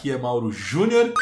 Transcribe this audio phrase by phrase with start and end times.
[0.00, 1.12] Aqui é Mauro Júnior.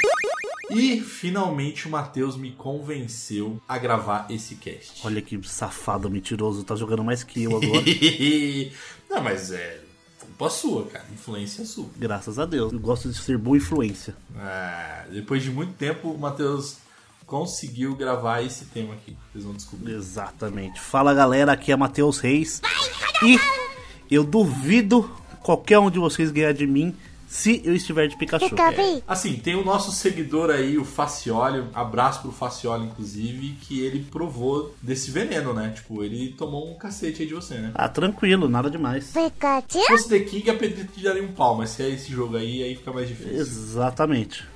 [0.71, 5.05] E finalmente o Matheus me convenceu a gravar esse cast.
[5.05, 7.83] Olha que safado mentiroso, tá jogando mais que eu agora.
[9.11, 9.81] Não, mas é
[10.21, 11.05] culpa sua, cara.
[11.13, 11.87] Influência sua.
[11.97, 12.73] Graças a Deus.
[12.73, 14.15] Eu gosto de ser boa influência.
[14.37, 16.77] Ah, depois de muito tempo, o Matheus
[17.27, 19.17] conseguiu gravar esse tema aqui.
[19.33, 19.93] Vocês vão descobrir.
[19.93, 20.81] Exatamente.
[20.81, 22.63] Fala galera, aqui é Matheus Reis.
[23.23, 23.41] E
[24.09, 25.11] eu duvido
[25.43, 26.95] qualquer um de vocês ganhar de mim
[27.29, 28.55] se eu estiver de Pikachu.
[29.07, 34.75] Assim, tem o nosso seguidor aí, o Facioli, abraço pro Facioli, inclusive, que ele provou
[34.81, 35.73] desse veneno, né?
[35.75, 37.73] Tipo, ele tomou um cacete aí de você, né?
[37.75, 39.13] Ah, tranquilo, nada demais.
[39.69, 42.37] Se fosse The King, a Pedro te daria um pau, mas se é esse jogo
[42.37, 43.39] aí, aí fica mais difícil.
[43.39, 44.47] Exatamente.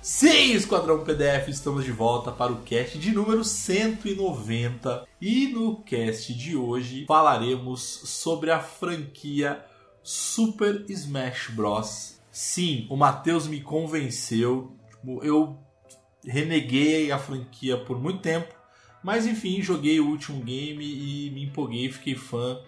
[0.00, 5.06] Sim, Esquadrão PDF, estamos de volta para o cast de número 190.
[5.20, 9.64] E no cast de hoje falaremos sobre a franquia
[10.02, 12.21] Super Smash Bros.
[12.32, 14.74] Sim, o Matheus me convenceu.
[15.22, 15.58] Eu
[16.24, 18.54] reneguei a franquia por muito tempo,
[19.04, 22.58] mas enfim, joguei o último game e me empolguei, fiquei fã.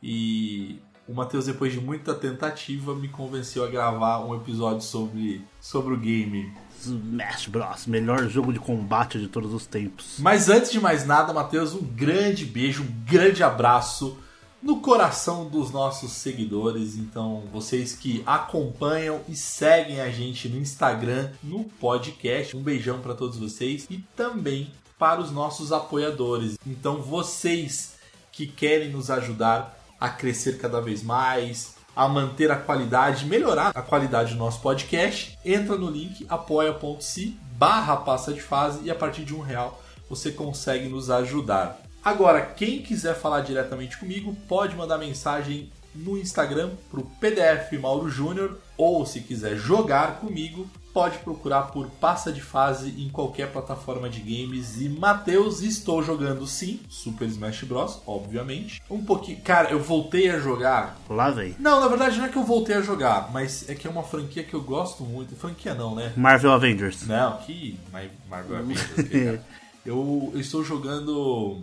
[0.00, 0.78] E
[1.08, 5.96] o Matheus, depois de muita tentativa, me convenceu a gravar um episódio sobre, sobre o
[5.96, 6.52] game.
[6.80, 10.18] Smash Bros, melhor jogo de combate de todos os tempos.
[10.20, 14.16] Mas antes de mais nada, Matheus, um grande beijo, um grande abraço
[14.62, 16.96] no coração dos nossos seguidores.
[16.96, 23.14] Então, vocês que acompanham e seguem a gente no Instagram, no podcast, um beijão para
[23.14, 26.58] todos vocês e também para os nossos apoiadores.
[26.66, 27.96] Então, vocês
[28.30, 33.82] que querem nos ajudar a crescer cada vez mais, a manter a qualidade, melhorar a
[33.82, 39.24] qualidade do nosso podcast, entra no link apoia.se barra passa de fase e a partir
[39.24, 41.89] de um real você consegue nos ajudar.
[42.04, 48.56] Agora, quem quiser falar diretamente comigo, pode mandar mensagem no Instagram pro PDF Mauro Júnior
[48.76, 54.20] ou se quiser jogar comigo, pode procurar por Passa de Fase em qualquer plataforma de
[54.20, 54.80] games.
[54.80, 58.80] E Matheus, estou jogando sim, Super Smash Bros, obviamente.
[58.88, 60.96] Um pouquinho, cara, eu voltei a jogar.
[61.08, 61.56] Lá vem.
[61.58, 64.04] Não, na verdade não é que eu voltei a jogar, mas é que é uma
[64.04, 65.34] franquia que eu gosto muito.
[65.36, 66.12] Franquia não, né?
[66.16, 67.06] Marvel Avengers.
[67.06, 69.44] Não, que Mar- Marvel Avengers, cara.
[69.84, 71.62] eu, eu estou jogando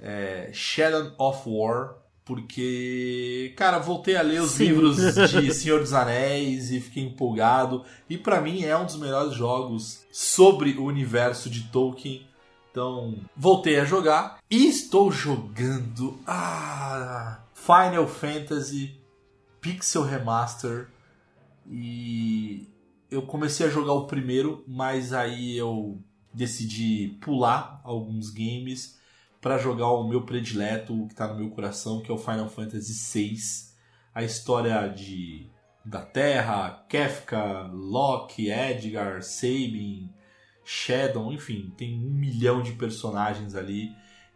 [0.00, 2.00] é, Shadow of War
[2.30, 4.66] porque, cara, voltei a ler os Sim.
[4.66, 4.98] livros
[5.30, 7.84] de Senhor dos Anéis e fiquei empolgado.
[8.08, 12.24] E pra mim é um dos melhores jogos sobre o universo de Tolkien.
[12.70, 18.94] Então, voltei a jogar e estou jogando ah, Final Fantasy
[19.60, 20.86] Pixel Remaster
[21.68, 22.68] e
[23.10, 25.98] eu comecei a jogar o primeiro, mas aí eu
[26.32, 28.99] decidi pular alguns games
[29.40, 32.48] para jogar o meu predileto, o que tá no meu coração, que é o Final
[32.48, 33.36] Fantasy VI.
[34.14, 35.50] A história de
[35.84, 40.12] da Terra, Kefka, Loki, Edgar, Sabin,
[40.64, 43.90] Shadow, enfim, tem um milhão de personagens ali.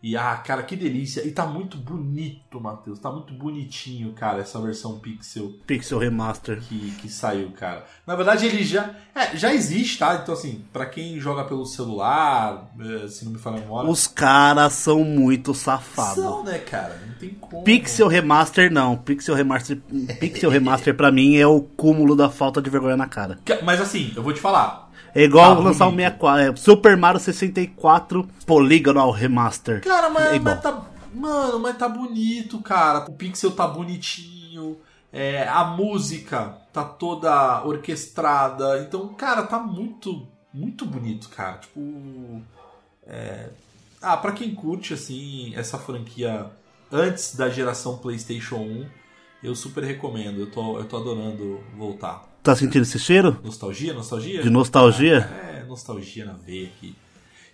[0.06, 1.26] E ah, cara, que delícia!
[1.26, 2.98] E tá muito bonito, Matheus.
[2.98, 6.60] Tá muito bonitinho, cara, essa versão pixel Pixel Remaster.
[6.60, 7.86] que, que saiu, cara.
[8.06, 8.90] Na verdade, ele já.
[9.14, 10.20] É, já existe, tá?
[10.22, 13.90] Então, assim, pra quem joga pelo celular, eh, se não me falha a memória.
[13.90, 16.22] Os caras são muito safados.
[16.22, 17.00] São, né, cara?
[17.06, 17.64] Não tem como.
[17.64, 18.98] Pixel Remaster não.
[18.98, 19.78] Pixel Remaster,
[20.20, 23.38] Pixel Remaster pra mim é o cúmulo da falta de vergonha na cara.
[23.42, 24.83] Ca- Mas assim, eu vou te falar.
[25.14, 26.12] É igual Tá lançar o bonito.
[26.12, 29.80] 64, é, Super Mario 64 Polygonal Remaster.
[29.82, 30.82] Cara, mas, é mas tá.
[31.14, 33.04] Mano, mas tá bonito, cara.
[33.08, 34.76] O pixel tá bonitinho.
[35.12, 38.80] é, a música tá toda orquestrada.
[38.80, 41.58] Então, cara, tá muito, muito bonito, cara.
[41.58, 42.42] Tipo.
[43.06, 43.48] é,
[44.02, 46.50] Ah, pra quem curte, assim, essa franquia
[46.90, 48.86] antes da geração PlayStation 1,
[49.42, 52.24] Eu super recomendo, eu tô, eu tô adorando voltar.
[52.44, 53.38] Tá sentindo esse cheiro?
[53.42, 54.42] Nostalgia, nostalgia?
[54.42, 55.30] De nostalgia?
[55.50, 56.94] É, nostalgia na veia aqui.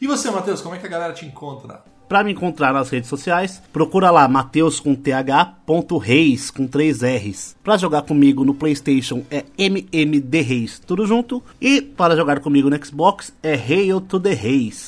[0.00, 1.84] E você, Matheus, como é que a galera te encontra?
[2.08, 7.56] Para me encontrar nas redes sociais, procura lá Mateus com th.reis com 3 R's.
[7.62, 11.40] Para jogar comigo no PlayStation é MMD Reis, tudo junto.
[11.60, 14.86] E para jogar comigo no Xbox é Hail to the Reis.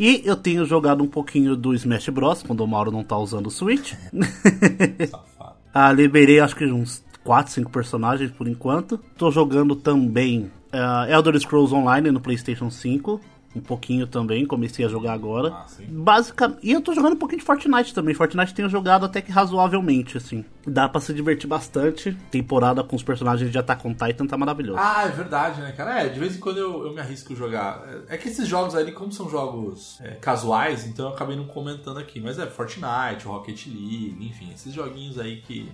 [0.00, 2.42] E eu tenho jogado um pouquinho do Smash Bros.
[2.42, 3.92] quando o Mauro não tá usando o Switch.
[5.10, 5.56] Safado.
[5.74, 8.98] ah, liberei acho que uns 4, 5 personagens por enquanto.
[9.16, 13.20] Tô jogando também uh, Elder Scrolls Online no PlayStation 5.
[13.54, 15.52] Um pouquinho também, comecei a jogar agora.
[15.52, 15.84] Ah, sim.
[15.86, 16.60] Basicamente.
[16.62, 18.14] E eu tô jogando um pouquinho de Fortnite também.
[18.14, 20.42] Fortnite tenho jogado até que razoavelmente, assim.
[20.66, 22.16] Dá pra se divertir bastante.
[22.30, 24.78] Temporada com os personagens de Attack on Titan tá maravilhoso.
[24.80, 26.00] Ah, é verdade, né, cara?
[26.00, 27.82] É, de vez em quando eu, eu me arrisco a jogar.
[28.08, 31.44] É é que esses jogos ali, como são jogos é, casuais, então eu acabei não
[31.44, 32.20] comentando aqui.
[32.20, 35.70] Mas é Fortnite, Rocket League, enfim, esses joguinhos aí que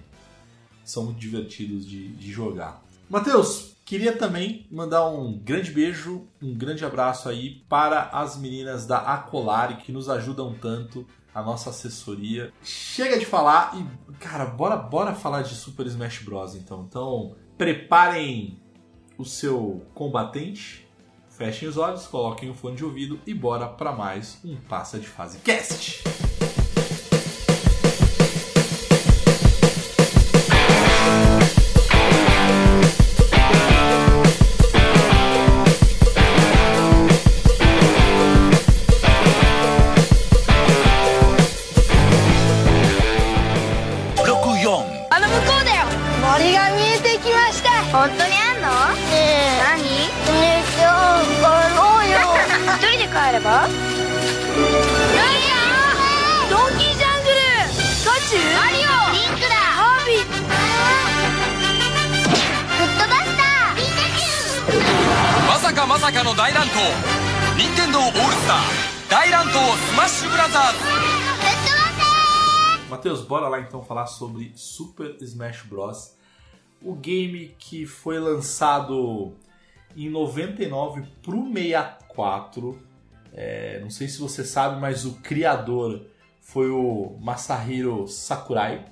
[0.91, 2.83] são muito divertidos de, de jogar.
[3.09, 8.99] Matheus, queria também mandar um grande beijo, um grande abraço aí para as meninas da
[8.99, 12.53] Acolari que nos ajudam tanto, a nossa assessoria.
[12.63, 16.55] Chega de falar e, cara, bora, bora falar de Super Smash Bros.
[16.55, 18.61] Então, então preparem
[19.17, 20.89] o seu combatente,
[21.31, 25.07] fechem os olhos, coloquem o fone de ouvido e bora para mais um Passa de
[25.07, 26.28] Fase Cast.
[45.29, 45.85] 向こうだよ。
[46.23, 47.71] 森が見えてきました。
[47.97, 48.69] 本当にあんの？
[48.95, 49.61] ねえ。
[49.77, 49.83] 何？
[49.83, 49.89] ね
[50.63, 50.93] えじゃあ
[51.23, 51.27] 帰
[51.77, 52.19] ろうよ？
[52.79, 53.69] 一人で帰れば？
[56.51, 57.35] ドンキージャングル。
[57.77, 58.37] ピカチ？
[58.37, 58.79] ュウマリオ。
[59.13, 59.55] リンクだ。
[59.57, 60.17] ハービー。
[60.25, 60.31] フ
[62.85, 63.75] ットバスター。
[63.77, 64.81] ピカチュウ
[65.49, 66.81] まさかまさかの大乱闘。
[67.57, 68.57] 任天堂オールスター
[69.11, 69.53] 大乱闘ス
[69.97, 70.79] マッシュブラザーズ
[72.89, 76.17] Matheus, bora lá então falar sobre Super Smash Bros.
[76.81, 79.35] O game que foi lançado
[79.95, 82.79] em 99 pro 64.
[83.33, 86.07] É, não sei se você sabe, mas o criador
[86.41, 88.87] foi o Masahiro Sakurai,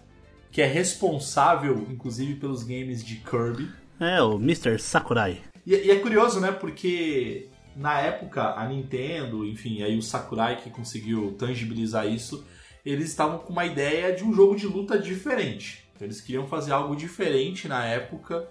[0.53, 3.71] que é responsável, inclusive, pelos games de Kirby.
[3.99, 4.79] É, o Mr.
[4.79, 5.41] Sakurai.
[5.67, 6.53] E, e é curioso, né?
[6.53, 12.45] Porque na época a Nintendo, enfim, aí o Sakurai que conseguiu tangibilizar isso,
[12.87, 15.85] eles estavam com uma ideia de um jogo de luta diferente.
[15.95, 18.49] Então, eles queriam fazer algo diferente na época,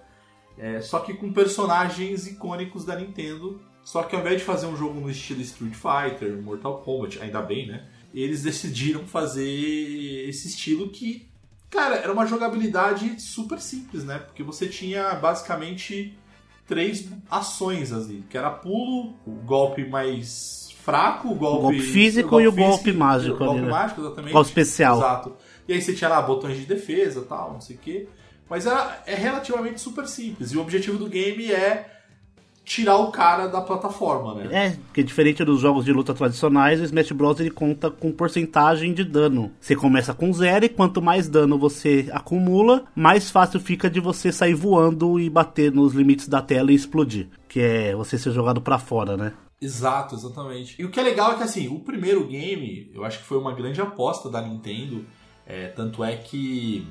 [0.58, 3.62] é, só que com personagens icônicos da Nintendo.
[3.82, 7.40] Só que ao invés de fazer um jogo no estilo Street Fighter, Mortal Kombat, ainda
[7.42, 7.88] bem, né?
[8.14, 9.48] Eles decidiram fazer
[10.28, 11.30] esse estilo que,
[11.70, 14.18] cara, era uma jogabilidade super simples, né?
[14.18, 16.18] Porque você tinha basicamente
[16.68, 22.48] três ações ali, que era pulo, o golpe mais fraco, o golpe, golpe físico e
[22.48, 23.72] o golpe mágico O golpe né?
[23.72, 24.34] mágico, exatamente.
[24.34, 24.98] Golpe especial.
[24.98, 25.34] Exato.
[25.68, 28.08] E aí você tinha lá botões de defesa tal, não sei o quê.
[28.48, 30.52] Mas era, é relativamente super simples.
[30.52, 31.90] E o objetivo do game é
[32.64, 34.50] tirar o cara da plataforma, né?
[34.52, 38.94] É, porque diferente dos jogos de luta tradicionais, o Smash Bros ele conta com porcentagem
[38.94, 39.52] de dano.
[39.60, 44.32] Você começa com zero e quanto mais dano você acumula, mais fácil fica de você
[44.32, 47.28] sair voando e bater nos limites da tela e explodir.
[47.48, 49.34] Que é você ser jogado pra fora, né?
[49.62, 50.80] Exato, exatamente.
[50.80, 53.38] E o que é legal é que assim, o primeiro game, eu acho que foi
[53.38, 55.06] uma grande aposta da Nintendo.
[55.46, 56.88] É, tanto é que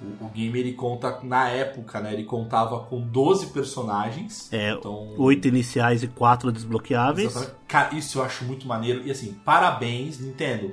[0.00, 2.12] o, o game ele conta, na época, né?
[2.12, 4.52] Ele contava com 12 personagens.
[4.52, 7.30] É, então, oito iniciais e quatro desbloqueáveis.
[7.30, 7.56] Exatamente.
[7.68, 9.06] Cara, isso eu acho muito maneiro.
[9.06, 10.72] E assim, parabéns, Nintendo.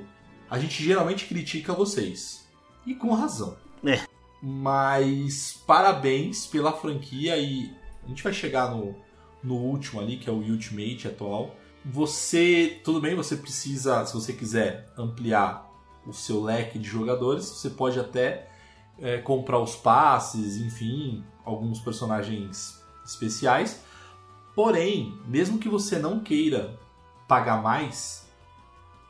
[0.50, 2.46] A gente geralmente critica vocês.
[2.86, 3.56] E com razão.
[3.84, 4.00] É.
[4.42, 7.70] Mas parabéns pela franquia e
[8.04, 8.94] a gente vai chegar no,
[9.42, 11.54] no último ali, que é o Ultimate atual.
[11.84, 15.68] Você, tudo bem, você precisa, se você quiser ampliar
[16.06, 18.48] o seu leque de jogadores, você pode até
[18.98, 23.82] é, comprar os passes, enfim, alguns personagens especiais.
[24.54, 26.78] Porém, mesmo que você não queira
[27.26, 28.28] pagar mais,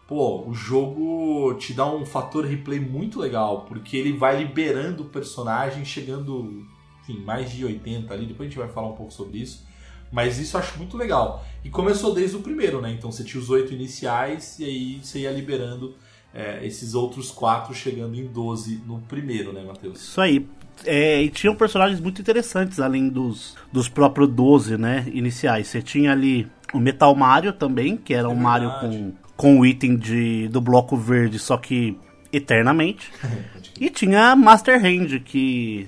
[0.06, 5.08] pô, o jogo te dá um fator replay muito legal, porque ele vai liberando o
[5.08, 6.64] personagem, chegando,
[7.00, 9.66] enfim, mais de 80 ali, depois a gente vai falar um pouco sobre isso.
[10.12, 11.45] Mas isso eu acho muito legal.
[11.64, 12.92] E começou desde o primeiro, né?
[12.92, 15.95] Então você tinha os oito iniciais e aí você ia liberando
[16.35, 20.00] é, esses outros quatro chegando em 12 no primeiro, né, Matheus?
[20.00, 20.47] Isso aí.
[20.85, 25.69] É, e tinham personagens muito interessantes, além dos, dos próprios 12, né, iniciais.
[25.69, 28.97] Você tinha ali o Metal Mario também, que era É um Mario verdade.
[28.97, 31.97] com, com o item de, do bloco verde, só que
[32.33, 33.12] eternamente.
[33.81, 35.87] e tinha Master Hand, que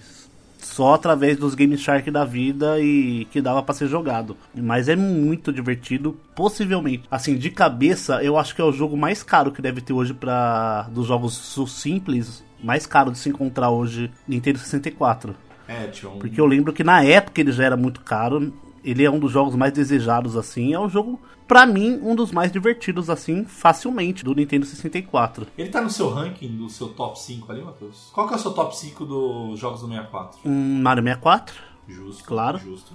[0.74, 4.36] só através dos Game Shark da vida e que dava pra ser jogado.
[4.52, 7.04] Mas é muito divertido, possivelmente.
[7.08, 10.12] Assim, de cabeça, eu acho que é o jogo mais caro que deve ter hoje
[10.12, 15.36] para dos jogos simples, mais caro de se encontrar hoje Nintendo 64.
[15.68, 16.18] É, um...
[16.18, 18.52] Porque eu lembro que na época ele já era muito caro.
[18.84, 20.74] Ele é um dos jogos mais desejados, assim.
[20.74, 25.46] É um jogo, pra mim, um dos mais divertidos, assim, facilmente, do Nintendo 64.
[25.56, 28.10] Ele tá no seu ranking, do seu top 5 ali, Matheus?
[28.12, 30.40] Qual que é o seu top 5 dos jogos do 64?
[30.44, 31.54] Um Mario 64,
[31.88, 32.24] Justo.
[32.24, 32.58] Claro.
[32.58, 32.92] Justo.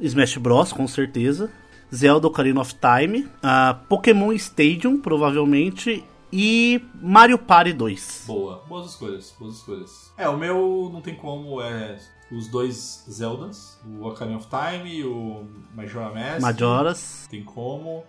[0.00, 1.50] Smash Bros, com certeza.
[1.94, 3.28] Zelda Ocarina of Time.
[3.42, 6.04] ah, Pokémon Stadium, provavelmente.
[6.32, 8.24] E Mario Party 2.
[8.26, 8.62] Boa.
[8.68, 10.12] Boas escolhas, boas escolhas.
[10.18, 11.96] É, o meu não tem como, é
[12.30, 16.40] os dois Zeldas, o Ocarina of Time e o Majora Mask.
[16.40, 17.26] Majoras.
[17.30, 18.04] Tem como.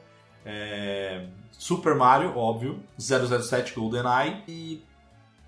[0.45, 2.79] É, Super Mario, óbvio.
[2.97, 4.83] 007 GoldenEye e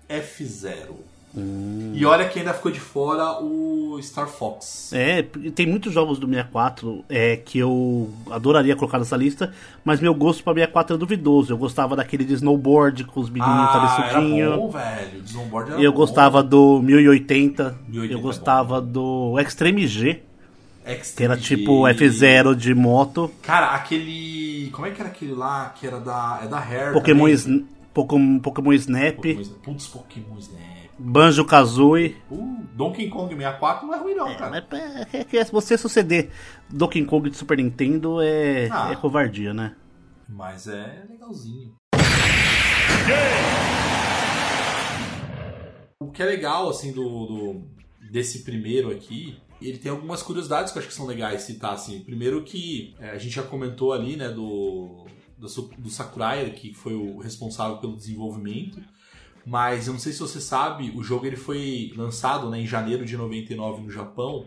[0.08, 0.94] F0.
[1.36, 1.92] Hum.
[1.94, 4.92] E olha que ainda ficou de fora o Star Fox.
[4.92, 5.22] É,
[5.54, 9.52] tem muitos jogos do 64 é, que eu adoraria colocar nessa lista,
[9.84, 11.52] mas meu gosto pra 64 é duvidoso.
[11.52, 14.56] Eu gostava daquele de snowboard com os menininhos Ah, era cabeçudinhos.
[14.56, 15.20] bom, velho.
[15.20, 15.98] O Snowboard era Eu bom.
[15.98, 17.78] gostava do 1080.
[17.88, 20.22] 1080 eu é gostava do Extreme G,
[20.84, 23.30] Extreme que era tipo F0 de moto.
[23.42, 24.68] Cara, aquele.
[24.72, 26.40] Como é que era aquele lá que era da.
[26.42, 26.92] É da Rare.
[26.92, 27.34] Pokémon, também?
[27.34, 29.58] Sn- Pokémon, Pokémon Snap, Pokémon Snap.
[29.62, 30.69] Putz, Pokémon Snap.
[31.02, 32.16] Banjo Kazooie.
[32.30, 34.66] Uh, Donkey Kong 64 não é ruim, não, cara.
[35.12, 36.30] É, é, que você suceder
[36.68, 38.90] Donkey Kong de Super Nintendo é, Ah.
[38.92, 39.74] é covardia, né?
[40.28, 41.74] Mas é legalzinho.
[46.02, 47.62] O que é legal, assim, do, do-
[48.10, 52.00] desse primeiro aqui, ele tem algumas curiosidades que eu acho que são legais citar, assim.
[52.00, 55.04] Primeiro que é, a gente já comentou ali, né, do,
[55.38, 55.46] do,
[55.78, 58.80] do Sakurai, que foi o responsável pelo desenvolvimento.
[59.46, 63.04] Mas eu não sei se você sabe, o jogo ele foi lançado né, em janeiro
[63.04, 64.46] de 99 no Japão,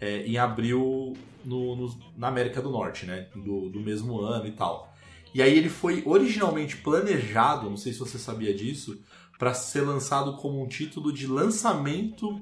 [0.00, 1.14] é, em abril
[1.44, 3.28] no- no- na América do Norte, né?
[3.34, 4.92] Do, do mesmo ano e tal.
[5.32, 9.00] E aí ele foi originalmente planejado, não sei se você sabia disso,
[9.38, 12.40] para ser lançado como um título de lançamento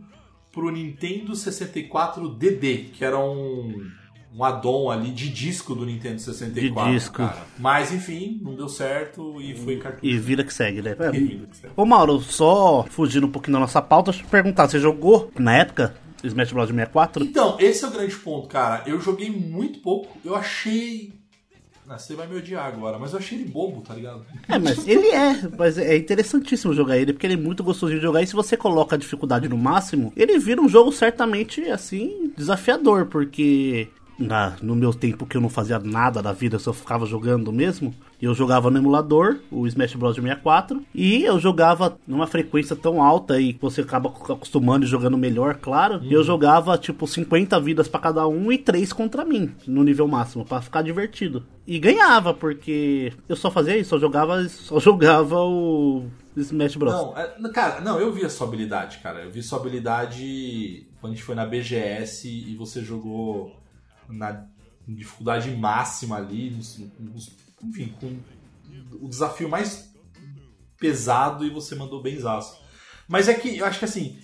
[0.51, 3.91] pro Nintendo 64 DD, que era um,
[4.35, 6.91] um add-on ali de disco do Nintendo 64.
[6.91, 7.17] De disco.
[7.17, 7.37] cara.
[7.59, 10.07] Mas enfim, não deu certo e foi cartucho.
[10.07, 10.97] E vida que segue, né?
[10.99, 11.73] É, que segue.
[11.77, 15.31] Ô Mauro, só fugindo um pouquinho da nossa pauta, deixa eu te perguntar, você jogou
[15.39, 17.25] na época Smash Bros 64?
[17.25, 18.83] Então, esse é o grande ponto, cara.
[18.87, 21.13] Eu joguei muito pouco, eu achei.
[21.89, 24.25] Ah, você vai me odiar agora, mas eu achei ele bobo, tá ligado?
[24.49, 28.01] É, mas ele é, mas é interessantíssimo jogar ele, porque ele é muito gostoso de
[28.01, 32.33] jogar, e se você coloca a dificuldade no máximo, ele vira um jogo certamente, assim,
[32.35, 37.07] desafiador, porque na, no meu tempo que eu não fazia nada da vida, só ficava
[37.07, 42.77] jogando mesmo, eu jogava no emulador, o Smash Bros 64, e eu jogava numa frequência
[42.77, 46.01] tão alta e você acaba acostumando e jogando melhor, claro.
[46.09, 50.45] Eu jogava tipo 50 vidas pra cada um e 3 contra mim, no nível máximo,
[50.45, 51.45] pra ficar divertido.
[51.67, 56.05] E ganhava, porque eu só fazia isso, só jogava, só jogava o
[56.37, 56.93] Smash Bros.
[56.93, 59.25] Não, é, cara, não, eu vi a sua habilidade, cara.
[59.25, 63.62] Eu vi sua habilidade quando a gente foi na BGS e você jogou
[64.13, 64.47] na
[64.87, 66.59] dificuldade máxima ali,
[67.63, 68.19] enfim, com
[69.01, 69.93] o desafio mais
[70.79, 72.61] pesado e você mandou benzaço.
[73.09, 74.19] Mas é que eu acho que assim,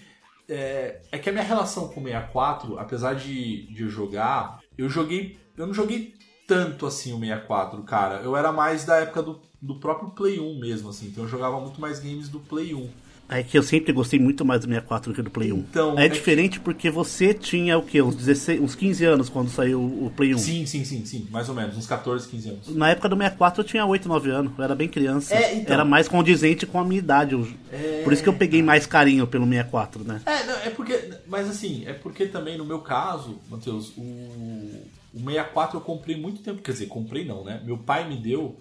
[0.49, 4.89] é, é que a minha relação com o 64, apesar de, de eu jogar, eu
[4.89, 5.39] joguei.
[5.57, 6.15] Eu não joguei
[6.47, 8.17] tanto assim o 64, cara.
[8.23, 11.09] Eu era mais da época do, do próprio Play 1 mesmo, assim.
[11.09, 12.91] Então eu jogava muito mais games do Play 1.
[13.31, 15.57] É que eu sempre gostei muito mais do 64 do que do Play 1.
[15.59, 18.01] Então, é, é diferente porque você tinha o quê?
[18.01, 20.39] Uns, 16, uns 15 anos quando saiu o Play 1.
[20.39, 21.27] Sim, sim, sim, sim.
[21.31, 22.69] Mais ou menos, uns 14, 15 anos.
[22.75, 25.35] Na época do 64 eu tinha 8, 9 anos, eu era bem criança.
[25.35, 25.75] É, então.
[25.75, 27.35] Era mais condizente com a minha idade.
[27.35, 28.01] eu- É.
[28.03, 30.23] Por isso que eu peguei mais carinho pelo 64, né?
[30.25, 31.11] É, não, é porque.
[31.27, 36.41] Mas assim, é porque também no meu caso, Matheus, o, o 64 eu comprei muito
[36.43, 36.63] tempo.
[36.63, 37.61] Quer dizer, comprei não, né?
[37.63, 38.57] Meu pai me deu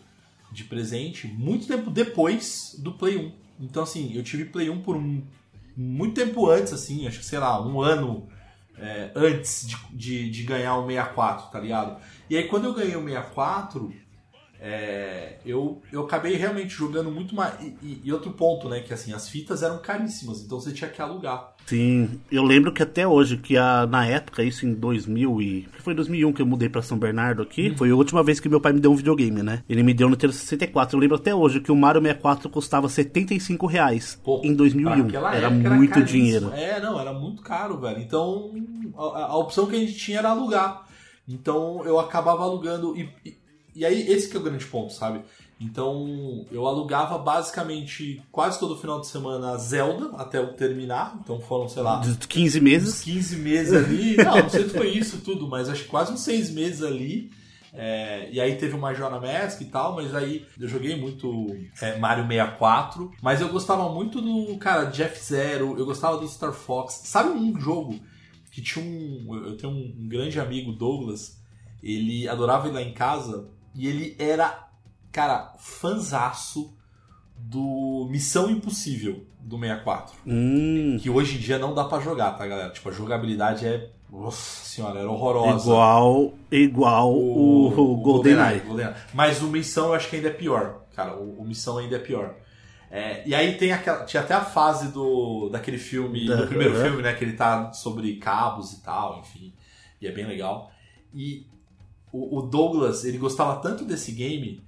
[0.51, 3.31] de presente muito tempo depois do Play 1.
[3.59, 5.23] Então, assim, eu tive Play 1 por um-
[5.75, 8.27] muito tempo antes, assim, acho que sei lá, um ano
[8.79, 11.99] é, antes de, de, de ganhar o 64, tá ligado?
[12.29, 13.91] E aí quando eu ganhei o 64,
[14.59, 17.53] é, eu, eu acabei realmente jogando muito mais.
[17.81, 18.79] E, e- outro ponto, né?
[18.81, 21.53] Que assim, as fitas eram caríssimas, então você tinha que alugar.
[21.65, 25.67] Sim, eu lembro que até hoje, que a, na época, isso em 2000 e...
[25.79, 27.73] Foi em 2001 que eu mudei pra São Bernardo aqui.
[27.75, 29.63] Foi a última vez que meu pai me deu um videogame, né?
[29.69, 30.95] Ele me deu no Nintendo 64.
[30.95, 35.07] Eu lembro até hoje que o Mario 64 custava 75 reais Pô, em pra 2001.
[35.07, 36.05] aquela Era muito caríssimo.
[36.21, 36.51] dinheiro.
[36.53, 37.99] É, não, era muito caro, velho.
[37.99, 38.51] Então,
[38.97, 40.87] a, a opção que a gente tinha era alugar.
[41.27, 42.95] Então, eu acabava alugando.
[42.97, 43.36] E,
[43.77, 45.21] e, aí, esse que é o grande ponto, sabe?
[45.59, 51.17] Então eu alugava basicamente quase todo final de semana Zelda até eu terminar.
[51.23, 53.01] Então foram, sei lá, De 15 uns meses.
[53.01, 54.17] 15 meses ali.
[54.23, 57.31] Não, não sei se foi isso tudo, mas acho que quase uns 6 meses ali.
[57.73, 61.97] É, e aí teve o Majora Mask e tal, mas aí eu joguei muito é,
[61.97, 63.11] Mario 64.
[63.21, 67.01] Mas eu gostava muito do, cara, Jeff Zero, eu gostava do Star Fox.
[67.05, 67.99] Sabe um jogo
[68.51, 69.35] que tinha um.
[69.45, 71.39] Eu tenho um grande amigo, Douglas,
[71.81, 74.67] ele adorava ir lá em casa e ele era,
[75.11, 76.75] cara, fanzaço
[77.37, 80.15] do Missão Impossível do 64.
[80.25, 82.71] Hum, Que hoje em dia não dá pra jogar, tá, galera?
[82.71, 83.91] Tipo, a jogabilidade é.
[84.09, 85.65] Nossa senhora, era horrorosa.
[85.69, 88.61] igual, igual o, o GoldenEye.
[88.61, 88.95] GoldenEye.
[89.13, 90.83] Mas o Missão eu acho que ainda é pior.
[90.95, 92.35] Cara, o, o Missão ainda é pior.
[92.89, 94.05] É, e aí tem aquela.
[94.05, 96.47] Tinha até a fase do daquele filme, do Aham.
[96.47, 97.13] primeiro filme, né?
[97.13, 99.53] Que ele tá sobre cabos e tal, enfim.
[100.01, 100.71] E é bem legal.
[101.13, 101.45] E
[102.11, 104.63] o, o Douglas, ele gostava tanto desse game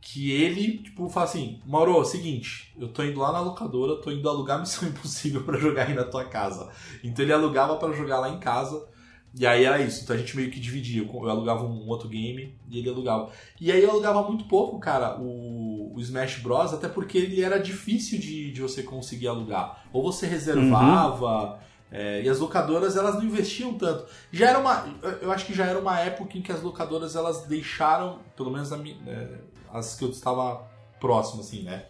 [0.00, 4.10] que ele, tipo, fala assim: Mauro, é seguinte, eu tô indo lá na locadora, tô
[4.10, 6.70] indo alugar Missão Impossível pra jogar aí na tua casa.
[7.02, 8.86] Então ele alugava pra jogar lá em casa.
[9.34, 10.02] E aí era isso.
[10.02, 11.02] Então a gente meio que dividia.
[11.02, 13.30] Eu alugava um outro game e ele alugava.
[13.60, 16.72] E aí eu alugava muito pouco, cara, o, o Smash Bros.
[16.72, 19.84] Até porque ele era difícil de, de você conseguir alugar.
[19.92, 21.60] Ou você reservava.
[21.90, 24.06] É, e as locadoras elas não investiam tanto.
[24.30, 24.86] Já era uma.
[25.22, 28.72] eu- acho que já era uma época em que as locadoras elas deixaram, pelo menos
[28.72, 28.76] a
[29.06, 29.38] é,
[29.72, 30.66] as que eu estava
[31.00, 31.86] próximo, assim, né?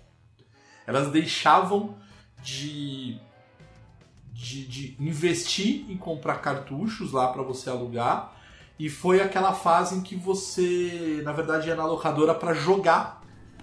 [0.87, 1.97] Elas deixavam
[2.43, 3.19] de
[4.33, 8.37] de, de investir em comprar cartuchos lá para você alugar.
[8.79, 13.21] E foi aquela fase em que você, na verdade, ia na locadora para jogar.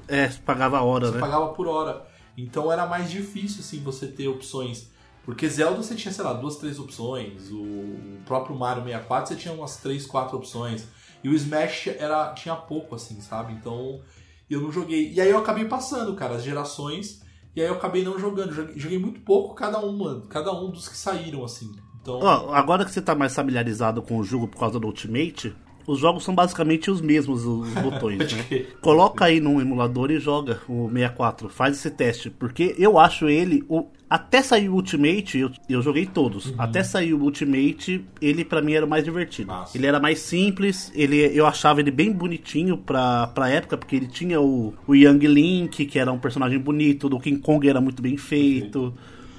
[0.09, 1.19] É, pagava a hora, Você né?
[1.21, 2.05] pagava por hora.
[2.37, 4.91] Então era mais difícil, assim, você ter opções.
[5.25, 7.49] Porque Zelda você tinha, sei lá, duas, três opções.
[7.51, 10.87] O próprio Mario 64 você tinha umas três, quatro opções.
[11.23, 13.53] E o Smash era, tinha pouco, assim, sabe?
[13.53, 14.01] Então
[14.47, 15.11] eu não joguei.
[15.11, 17.23] E aí eu acabei passando, cara, as gerações.
[17.55, 18.53] E aí eu acabei não jogando.
[18.53, 20.21] Joguei, joguei muito pouco cada um.
[20.27, 21.73] Cada um dos que saíram, assim.
[21.99, 22.19] Então.
[22.21, 25.55] Ó, agora que você tá mais familiarizado com o jogo por causa do Ultimate,
[25.87, 28.65] os jogos são basicamente os mesmos, os botões, né?
[28.81, 31.49] Coloca aí num emulador e joga o 64.
[31.49, 32.29] Faz esse teste.
[32.29, 33.63] Porque eu acho ele.
[33.69, 33.85] O...
[34.07, 36.53] Até sair o Ultimate, eu, eu joguei todos.
[36.59, 39.47] Até sair o Ultimate, ele pra mim era o mais divertido.
[39.47, 39.75] Massa.
[39.75, 44.05] Ele era mais simples, ele, eu achava ele bem bonitinho pra, pra época, porque ele
[44.05, 47.99] tinha o, o Young Link, que era um personagem bonito, do King Kong era muito
[47.99, 48.93] bem feito.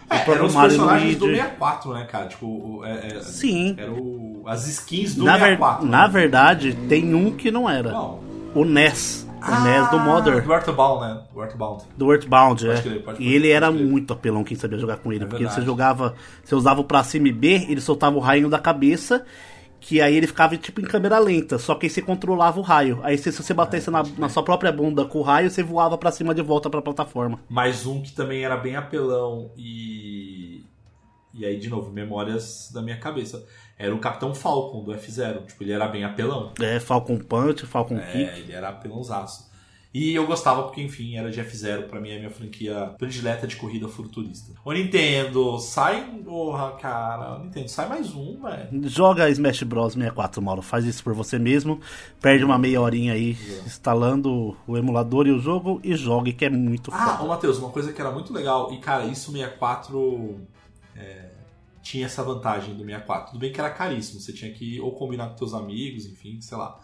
[0.09, 2.27] É, eram os personagens do 64, né, cara?
[2.27, 3.75] Tipo, é, é, Sim.
[3.77, 5.87] Era o, as skins do Na, ver- 64.
[5.87, 6.13] na né?
[6.13, 7.91] verdade, tem um que não era.
[7.91, 8.21] Qual?
[8.55, 9.27] O NES.
[9.47, 10.43] O NES do Mother.
[10.43, 11.21] Do Earthbound, né?
[11.33, 11.85] Do Earthbound.
[11.97, 12.81] Do Earthbound, é.
[12.81, 15.25] crer, pode e ele era muito apelão quem sabia jogar com ele.
[15.25, 15.61] É porque verdade.
[15.61, 16.15] você jogava.
[16.43, 19.25] Você usava o pra cima e B, ele soltava o raio da cabeça.
[19.87, 21.59] Que aí ele ficava tipo em câmera lenta.
[21.59, 22.99] Só que aí você controlava o raio.
[23.05, 25.97] Aí se, se você batesse na, na sua própria bunda com o raio, você voava
[25.97, 27.39] pra cima de volta pra plataforma.
[27.49, 30.65] Mais um que também era bem apelão e.
[31.33, 33.47] E aí, de novo, memórias da minha cabeça.
[33.79, 35.47] Era o Capitão Falcon do F0.
[35.47, 36.53] Tipo, ele era bem apelão.
[36.61, 38.25] É, Falcon Punch, Falcon Kick.
[38.25, 39.49] É, ele era apelãozaço.
[39.99, 41.85] E eu gostava porque, enfim, era de F0.
[41.85, 44.53] Pra mim é a minha franquia predileta de corrida futurista.
[44.63, 46.03] Ô, Nintendo, sai.
[46.23, 47.39] Porra, cara.
[47.39, 48.87] Nintendo, sai mais um, velho.
[48.91, 50.61] Joga Smash Bros 64, Mauro.
[50.61, 51.81] Faz isso por você mesmo.
[52.21, 56.51] Perde uma meia horinha aí instalando o emulador e o jogo e jogue, que é
[56.51, 57.23] muito Ah, foda.
[57.25, 60.41] ô Matheus, uma coisa que era muito legal, e cara, isso o 64
[60.95, 61.31] é,
[61.83, 63.29] tinha essa vantagem do 64.
[63.31, 66.59] Tudo bem que era caríssimo, você tinha que ou combinar com teus amigos, enfim, sei
[66.59, 66.79] lá.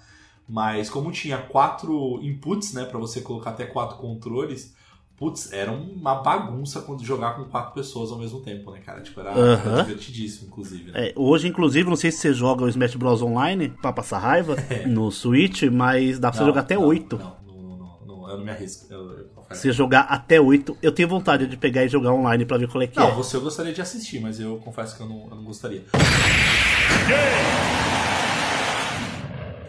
[0.49, 4.75] Mas como tinha quatro inputs, né, pra você colocar até quatro controles,
[5.17, 9.01] putz, era uma bagunça quando jogar com quatro pessoas ao mesmo tempo, né, cara?
[9.01, 9.83] Tipo, era, era Aham.
[9.85, 10.91] divertidíssimo, inclusive.
[10.91, 11.09] Né?
[11.09, 14.57] É, hoje, inclusive, não sei se você joga o Smash Bros online pra passar raiva
[14.87, 17.19] no Switch, mas dá pra você Não, jogar até não, 8.
[17.19, 18.93] Não, não, não, não, eu não me arrisco.
[18.93, 19.33] Eu, eu.
[19.53, 22.83] Se jogar até 8, eu tenho vontade de pegar e jogar online pra ver qual
[22.83, 23.13] é que Não, é.
[23.13, 25.85] você eu gostaria de assistir, mas eu confesso que eu não, eu não gostaria.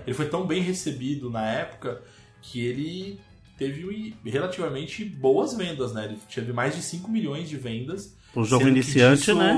[0.06, 2.02] Ele foi tão bem recebido na época
[2.42, 3.20] que ele
[3.58, 6.06] teve relativamente boas vendas, né?
[6.06, 8.16] Ele teve mais de 5 milhões de vendas.
[8.34, 9.56] Pro jogo sendo que iniciante, disso- né?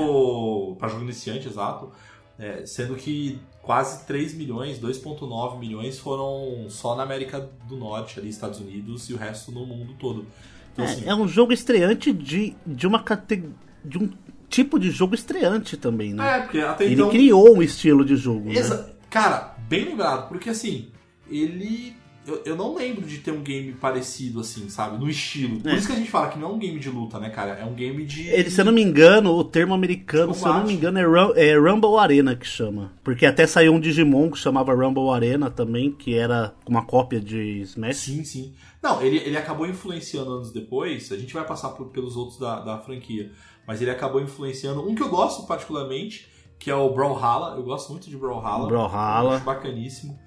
[0.78, 1.90] Para jogo iniciante, exato.
[2.38, 8.28] É, sendo que quase 3 milhões, 2,9 milhões foram só na América do Norte, ali,
[8.28, 10.26] Estados Unidos, e o resto no mundo todo.
[10.74, 13.42] Então, assim, É, é um jogo estreante de, de uma cate...
[13.82, 14.10] de um
[14.50, 16.36] tipo de jogo estreante também, né?
[16.36, 17.08] é, porque até Ele então.
[17.08, 18.58] criou um estilo de jogo, né?
[18.58, 20.88] Exa- Cara, bem lembrado, porque assim,
[21.30, 21.94] ele
[22.26, 24.98] eu, eu não lembro de ter um game parecido assim, sabe?
[24.98, 25.60] No estilo.
[25.60, 25.76] Por É.
[25.76, 27.52] isso que a gente fala que não é um game de luta, né, cara?
[27.52, 28.26] É um game de.
[28.26, 30.98] Ele, se eu não me engano, o termo americano, se eu não me engano,
[31.36, 32.92] é, é Rumble Arena que chama.
[33.04, 37.60] Porque até saiu um Digimon que chamava Rumble Arena também, que era uma cópia de
[37.60, 37.96] Smash.
[37.98, 38.54] Sim, sim.
[38.82, 41.12] Não, ele, ele acabou influenciando anos depois.
[41.12, 43.30] A gente vai passar por- pelos outros da, da franquia.
[43.68, 46.26] Mas ele acabou influenciando um que eu gosto particularmente,
[46.58, 47.56] que é o Brawlhalla.
[47.56, 48.66] Eu gosto muito de Brawlhalla.
[48.68, 49.36] Brawlhalla.
[49.36, 50.18] Acho bacaníssimo.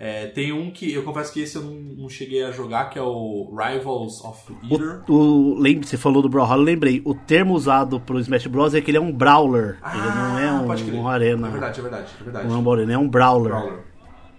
[0.00, 2.96] É, tem um que eu confesso que esse eu não, não cheguei a jogar, que
[2.96, 5.02] é o Rivals of Eater.
[5.08, 7.02] O, o, lembre, você falou do Brawlhalla, eu lembrei.
[7.04, 8.74] O termo usado pro Smash Bros.
[8.74, 9.78] é que ele é um Brawler.
[9.92, 11.48] ele não é Ah, um, um Arena.
[11.48, 12.46] É verdade, é verdade, é verdade.
[12.46, 13.52] Um Rumble Arena, é um Brawler.
[13.52, 13.84] Brawler.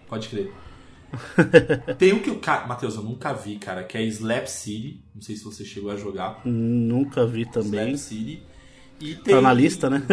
[0.08, 0.54] Pode crer.
[1.98, 2.40] Tem um que eu.
[2.40, 2.66] Ca...
[2.66, 5.04] Matheus, eu nunca vi, cara, que é Slap City.
[5.14, 6.40] Não sei se você chegou a jogar.
[6.46, 7.92] Nunca vi também.
[7.94, 8.44] Slap City.
[9.02, 9.36] E tem...
[9.36, 10.04] Tá na lista, né?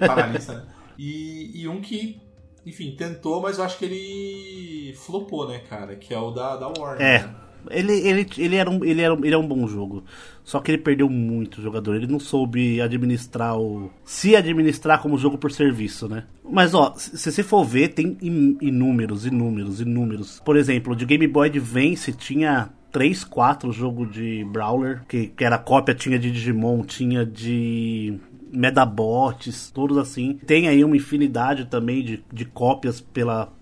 [0.00, 0.64] tá na lista, né?
[0.98, 2.20] E, e um que,
[2.64, 5.96] enfim, tentou, mas eu acho que ele flopou, né, cara?
[5.96, 7.00] Que é o da, da Warner.
[7.06, 7.18] É.
[7.22, 7.34] né?
[7.68, 10.04] Ele, ele, ele, era um, ele, era, um- ele é um bom jogo.
[10.44, 11.96] Só que ele perdeu muito jogador.
[11.96, 13.90] Ele não soube administrar o.
[14.04, 16.24] Se administrar como jogo por serviço, né?
[16.48, 20.40] Mas ó, se você for ver, tem in- inúmeros, inúmeros, inúmeros.
[20.44, 25.58] Por exemplo, de Game Boy Advance tinha 3, 4 jogo de Brawler, que, que era
[25.58, 28.14] cópia, tinha de Digimon, tinha de
[28.52, 30.34] Medabots, todos assim.
[30.34, 33.52] Tem aí uma infinidade também de, de cópias pela,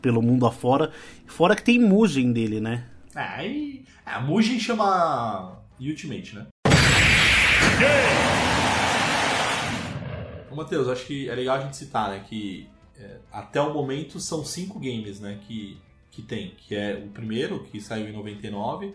[0.00, 0.90] pelo mundo afora.
[1.26, 2.84] Fora que tem Mugen dele, né?
[3.14, 3.84] É, aí.
[4.04, 6.46] A Mugen chama Ultimate, né?
[10.50, 12.24] Ô, Matheus, acho que é legal a gente citar, né?
[12.28, 15.38] Que é, até o momento são cinco games, né?
[15.46, 15.78] Que,
[16.10, 16.54] que tem.
[16.56, 18.92] Que é o primeiro, que saiu em 99.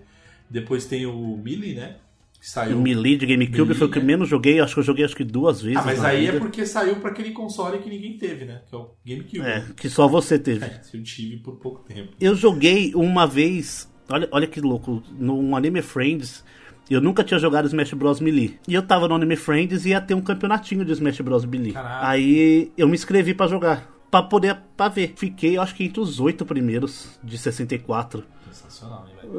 [0.49, 1.97] Depois tem o Melee, né?
[2.39, 2.79] Que O saiu.
[2.79, 4.05] Melee de GameCube Melee, foi o que né?
[4.05, 5.77] menos joguei, acho que eu joguei acho que duas vezes.
[5.77, 6.39] Ah, mas aí é vida.
[6.39, 8.61] porque saiu pra aquele console que ninguém teve, né?
[8.69, 9.41] Que é o GameCube.
[9.41, 10.63] É, que só você teve.
[10.65, 12.13] É, eu tive por pouco tempo.
[12.19, 16.43] Eu joguei uma vez, olha, olha que louco, no Anime Friends,
[16.89, 18.21] eu nunca tinha jogado Smash Bros.
[18.21, 18.57] Melee.
[18.67, 21.43] E eu tava no Anime Friends e ia ter um campeonatinho de Smash Bros.
[21.43, 21.73] Melee.
[21.73, 22.07] Caralho.
[22.07, 23.91] Aí eu me inscrevi pra jogar.
[24.09, 25.13] Pra poder pra ver.
[25.17, 28.23] Fiquei, acho que entre os oito primeiros de 64.
[28.57, 29.29] Sensacional, hein,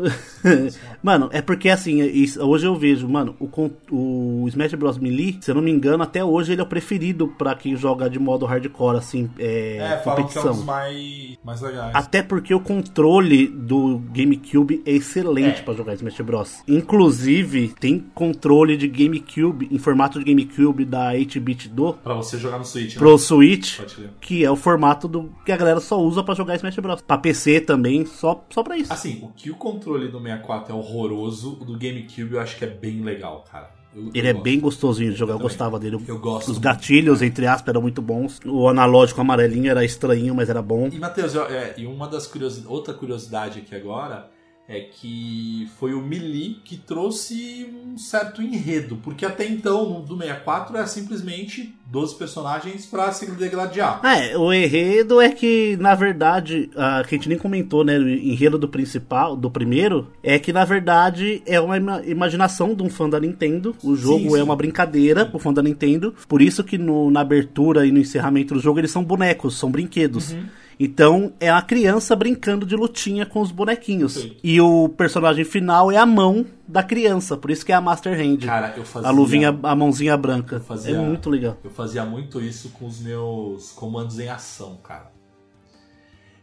[0.42, 0.72] velho?
[1.02, 4.98] Mano, é porque assim, isso- hoje eu vejo, mano, o, o Smash Bros.
[4.98, 8.08] Melee, se eu não me engano, até hoje ele é o preferido pra quem joga
[8.10, 10.52] de modo hardcore, assim, é, É, falam que é um competição.
[10.52, 11.94] dos mais, mais legais.
[11.94, 15.62] Até porque o controle do GameCube é excelente É.
[15.62, 16.62] pra jogar Smash Bros.
[16.68, 22.58] Inclusive, tem controle de GameCube, em formato de GameCube da 8-bit do Pra você jogar
[22.58, 22.98] no Switch, né?
[22.98, 23.78] Pro Switch,
[24.20, 27.00] que é o formato do que a galera só usa pra jogar Smash Bros.
[27.02, 28.92] Pra PC também, só, só pra isso.
[28.92, 32.64] Assim, o que o controle do 64 é horroroso, o do GameCube eu acho que
[32.64, 33.70] é bem legal, cara.
[33.94, 34.44] Eu- Ele eu é gosto.
[34.44, 35.48] bem gostosinho de jogar, eu também.
[35.50, 35.98] gostava dele.
[36.06, 38.38] Eu gosto Os gatilhos, entre aspas, eram muito bons.
[38.44, 40.88] O analógico amarelinho era estranho, mas era bom.
[40.92, 44.30] E, Matheus, eu- é, e uma das curiosidades, outra curiosidade aqui agora
[44.68, 50.76] é que foi o Melee que trouxe um certo enredo, porque até então, do 64,
[50.76, 54.00] era simplesmente 12 personagens pra se degladiar.
[54.02, 57.96] Ah, é, o enredo é que, na verdade, a, que a gente nem comentou, né?
[57.98, 62.82] O enredo do principal, do primeiro, é que, na verdade, é uma ima- imaginação de
[62.82, 63.74] um fã da Nintendo.
[63.82, 64.38] O jogo Sim, sim.
[64.38, 66.14] é uma brincadeira pro fã da Nintendo.
[66.28, 69.70] Por isso que no- na abertura e no encerramento do jogo eles são bonecos, são
[69.70, 70.32] brinquedos.
[70.32, 70.44] Uhum.
[70.80, 74.14] Então é a criança brincando de lutinha com os bonequinhos.
[74.14, 74.40] Perfeito.
[74.44, 78.12] E o personagem final é a mão da criança, por isso que é a Master
[78.18, 78.38] Hand.
[78.46, 79.08] Cara, eu fazia...
[79.08, 80.60] a luvinha, a mãozinha branca.
[80.60, 81.56] Fazia- É muito legal.
[81.64, 85.10] Eu fazia muito isso com os meus comandos em ação, cara.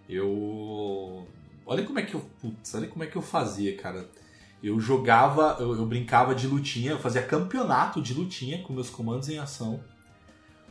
[0.07, 1.25] Eu.
[1.65, 2.21] Olha como é que eu.
[2.41, 4.05] Putz, olha como é que eu fazia, cara.
[4.63, 9.29] Eu jogava, eu, eu brincava de lutinha, eu fazia campeonato de lutinha com meus comandos
[9.29, 9.79] em ação.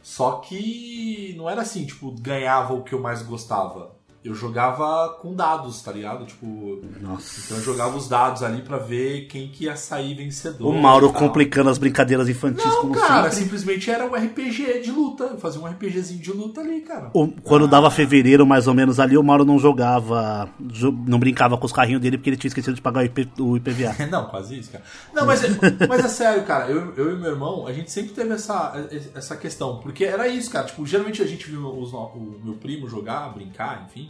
[0.05, 3.94] Só que não era assim, tipo, ganhava o que eu mais gostava.
[4.25, 6.25] Eu jogava com dados, tá ligado?
[6.25, 7.43] Tipo, Nossa.
[7.45, 10.67] então eu jogava os dados ali pra ver quem que ia sair vencedor.
[10.67, 13.37] O Mauro complicando as brincadeiras infantis Não, como cara, sempre.
[13.45, 15.25] simplesmente era um RPG de luta.
[15.25, 17.11] Eu fazia um RPGzinho de luta ali, cara.
[17.13, 21.59] O- quando dava fevereiro, mais ou menos ali, o Mauro não jogava, jo- não brincava
[21.59, 23.95] com os carrinhos dele porque ele tinha esquecido de pagar o, IP, o IPVA.
[24.11, 24.85] Não, quase isso, cara.
[25.13, 25.49] Não, mas é,
[25.87, 26.71] mas é sério, cara.
[26.71, 28.73] Eu, eu e meu irmão, a gente sempre teve essa,
[29.15, 29.81] essa questão.
[29.81, 30.65] Porque era isso, cara.
[30.67, 34.09] Tipo, geralmente a gente viu os o meu primo jogar, brincar, enfim.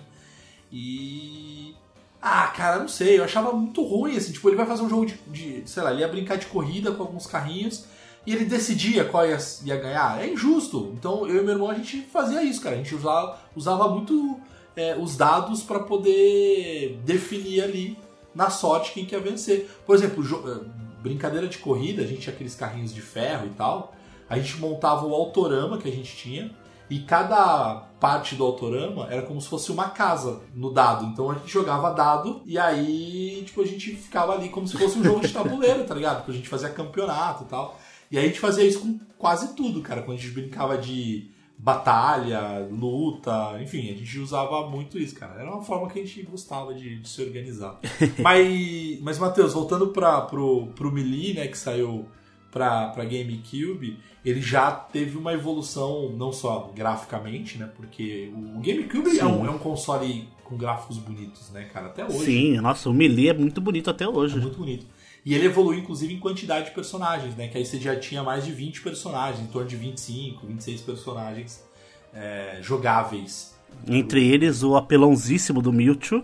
[0.75, 1.75] E.
[2.21, 3.19] Ah, cara, não sei.
[3.19, 4.33] Eu achava muito ruim, assim.
[4.33, 6.91] Tipo, ele vai fazer um jogo de, de- Sei lá, ele ia brincar de corrida
[6.91, 7.85] com alguns carrinhos.
[8.27, 10.21] E ele decidia qual ia, ia ganhar.
[10.21, 10.93] É injusto.
[10.99, 12.75] Então, eu e meu irmão, a gente fazia isso, cara.
[12.75, 14.41] A gente usava, usava muito
[14.75, 17.99] é, os dados pra poder definir ali
[18.35, 19.71] na sorte quem que ia vencer.
[19.87, 20.65] Por exemplo, eh,
[21.03, 23.95] brincadeira de corrida, a gente tinha aqueles carrinhos de ferro e tal.
[24.29, 26.51] A gente montava o autorama que a gente tinha
[26.89, 31.07] E cada parte do autorama era como se fosse uma casa no dado.
[31.07, 34.99] Então a gente jogava dado e aí, tipo, a gente ficava ali como se fosse
[34.99, 36.19] um jogo de tabuleiro, tá ligado?
[36.19, 37.81] Porque a gente fazia campeonato e tal.
[38.11, 40.03] E aí a gente fazia isso com quase tudo, cara.
[40.03, 45.41] Quando a gente brincava de batalha, luta, enfim, a gente usava muito isso, cara.
[45.41, 47.81] Era uma forma que a gente gostava de, de se organizar.
[48.23, 52.07] mas, mas Matheus, voltando para pro, pro Melee, né, que saiu
[52.55, 59.27] para GameCube, ele já teve uma evolução não só graficamente, né, porque o GameCube é
[59.27, 62.25] um, é um console com gráficos bonitos, né, cara, até hoje.
[62.25, 64.39] Sim, nossa, o Melee é muito bonito até hoje.
[64.39, 64.87] É muito bonito.
[65.27, 67.49] E ele evoluiu, inclusive, em quantidade de personagens, né?
[67.49, 71.65] Que aí você já tinha mais de 20 personagens, em torno de 25, 26 personagens
[72.13, 73.55] é, jogáveis.
[73.89, 76.23] Entre eles, o apelãozíssimo do Mewtwo.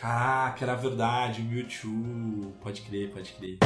[0.00, 2.52] Caraca, era verdade, o Mewtwo.
[2.62, 3.58] Pode crer, pode crer.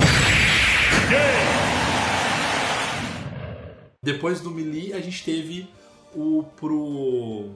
[4.03, 5.69] Depois do Melee, a gente teve
[6.15, 7.51] o pro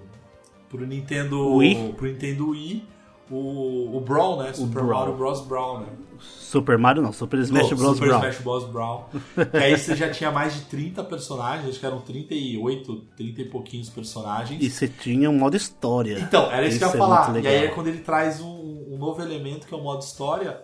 [0.68, 1.92] pro Nintendo Wii?
[1.96, 2.84] pro Nintendo Wii
[3.30, 4.52] o, o Brawl, né?
[4.52, 5.00] Super Brawl.
[5.00, 5.40] Mario Bros.
[5.42, 5.86] Brawl, né?
[6.20, 7.94] Super Mario não, Super Smash Oh, Bros.
[7.94, 8.20] Super Brawl.
[8.20, 8.64] Smash Bros.
[8.64, 9.10] Brawl.
[9.50, 13.44] que aí você já tinha mais de 30 personagens, acho que eram 38, 30 e
[13.46, 14.62] pouquinhos personagens.
[14.62, 16.18] E você tinha um modo história.
[16.20, 17.42] Então, era isso, que eu ia é falar.
[17.42, 20.60] E aí é quando ele traz um, um novo elemento que é o modo história.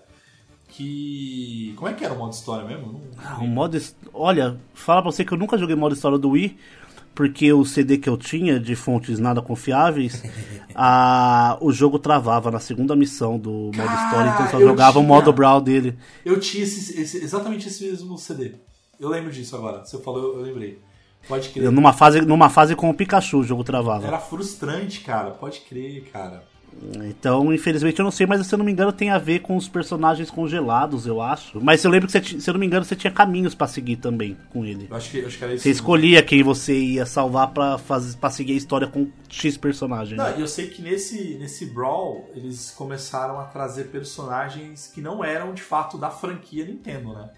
[0.68, 1.74] Que.
[1.76, 2.92] Como é que era o modo história mesmo?
[2.92, 3.00] Não...
[3.18, 3.76] Ah, o modo.
[4.14, 6.56] Olha, fala pra você que eu nunca joguei modo história do Wii,
[7.14, 10.22] porque o CD que eu tinha de fontes nada confiáveis,
[10.74, 11.58] a...
[11.60, 15.08] o jogo travava na segunda missão do modo Cara, história, então só jogava o tinha.
[15.14, 15.98] modo Brawl dele.
[16.24, 18.54] Eu tinha esse, esse- exatamente esse mesmo CD.
[18.98, 19.84] Eu lembro disso agora.
[19.84, 20.78] Você falou, eu lembrei.
[21.28, 21.64] Pode crer.
[21.64, 24.06] Eu, numa, fase, numa fase com o Pikachu o jogo travava.
[24.06, 25.30] Era frustrante, cara.
[25.32, 26.42] Pode crer, cara.
[27.04, 29.56] Então, infelizmente, eu não sei, mas se eu não me engano, tem a ver com
[29.56, 31.60] os personagens congelados, eu acho.
[31.62, 33.96] Mas eu lembro que, você, se eu não me engano, você tinha caminhos pra seguir
[33.96, 34.86] também com ele.
[34.88, 35.64] Eu acho que, acho que era isso.
[35.64, 40.16] Você escolhia quem você ia salvar pra, fazer, pra seguir a história com X personagem.
[40.16, 40.36] Não, né?
[40.38, 45.52] e eu sei que nesse, nesse Brawl eles começaram a trazer personagens que não eram
[45.52, 47.30] de fato da franquia Nintendo, né?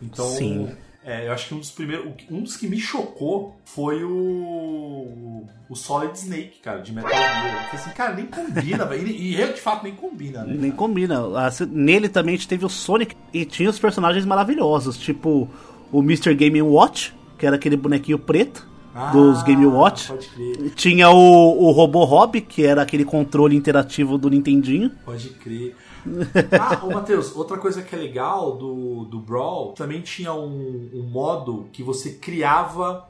[0.00, 0.70] Então, Sim.
[1.04, 2.06] É, eu acho que um dos primeiros.
[2.30, 5.44] Um dos que me chocou foi o.
[5.68, 7.46] O Solid Snake, cara, de Metal Gear.
[7.46, 9.06] Eu falei assim, cara, nem combina, velho.
[9.08, 10.54] E, e de fato nem combina, né?
[10.58, 11.20] Nem combina.
[11.36, 15.48] Ah, Nele também a gente teve o Sonic e tinha os personagens maravilhosos, tipo
[15.90, 16.34] o Mr.
[16.34, 18.66] Game Watch, que era aquele bonequinho preto
[19.12, 20.08] dos Ah, Game Watch.
[20.08, 24.90] Pode crer, Tinha o, o Robô Hobby, que era aquele controle interativo do Nintendinho.
[25.04, 25.74] pode crer.
[26.60, 31.02] Ah, ô Matheus, outra coisa que é legal do, do Brawl, também tinha um, um
[31.02, 33.08] modo que você criava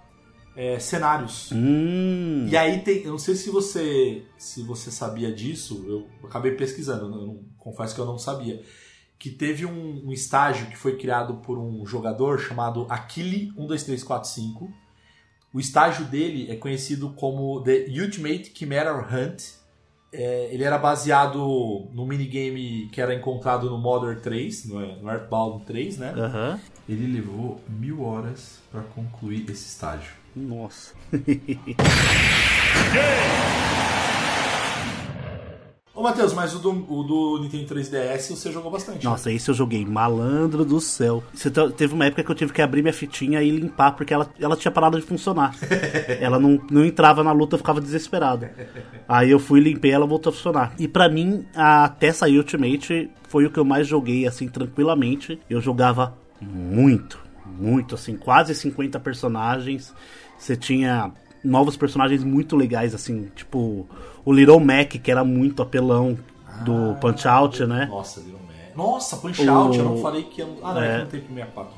[0.56, 1.50] é, cenários.
[1.52, 2.46] Hum.
[2.48, 7.04] E aí tem, eu não sei se você se você sabia disso, eu acabei pesquisando,
[7.04, 8.62] eu não, confesso que eu não sabia.
[9.18, 14.70] Que teve um, um estágio que foi criado por um jogador chamado Aquile12345.
[15.52, 19.63] O estágio dele é conhecido como The Ultimate Chimera Hunt.
[20.16, 25.64] É, ele era baseado no minigame que era encontrado no Modern 3, no, no Earthbound
[25.64, 26.14] 3, né?
[26.16, 26.60] Aham.
[26.88, 30.12] Ele levou mil horas para concluir esse estágio.
[30.36, 30.94] Nossa.
[36.04, 39.04] Matheus, mas o do, o do Nintendo 3DS você jogou bastante.
[39.04, 39.10] né?
[39.10, 39.84] Nossa, esse eu joguei.
[39.84, 41.22] Malandro do céu.
[41.34, 44.14] Você te- teve uma época que eu tive que abrir minha fitinha e limpar, porque
[44.14, 45.54] ela, ela tinha parado de funcionar.
[46.20, 48.46] ela não, não entrava na luta, eu ficava desesperado.
[49.08, 50.72] Aí eu fui, limpei ela voltou a funcionar.
[50.78, 55.40] E pra mim, até sair Ultimate foi o que eu mais joguei, assim, tranquilamente.
[55.50, 59.92] Eu jogava muito, muito, assim, quase 50 personagens.
[60.38, 61.12] Você tinha
[61.42, 63.86] novos personagens muito legais, assim, tipo
[64.24, 66.18] o Little Mac, que era muito apelão
[66.64, 67.86] do Punch Out, né?
[67.90, 68.76] Nossa, Little Man.
[68.84, 70.40] Nossa, Punch Out, eu não O- falei que...
[70.40, 70.58] Eu...
[70.62, 70.86] Ah, não, é.
[70.86, 70.90] É.
[70.92, 71.74] que não tem pro 64.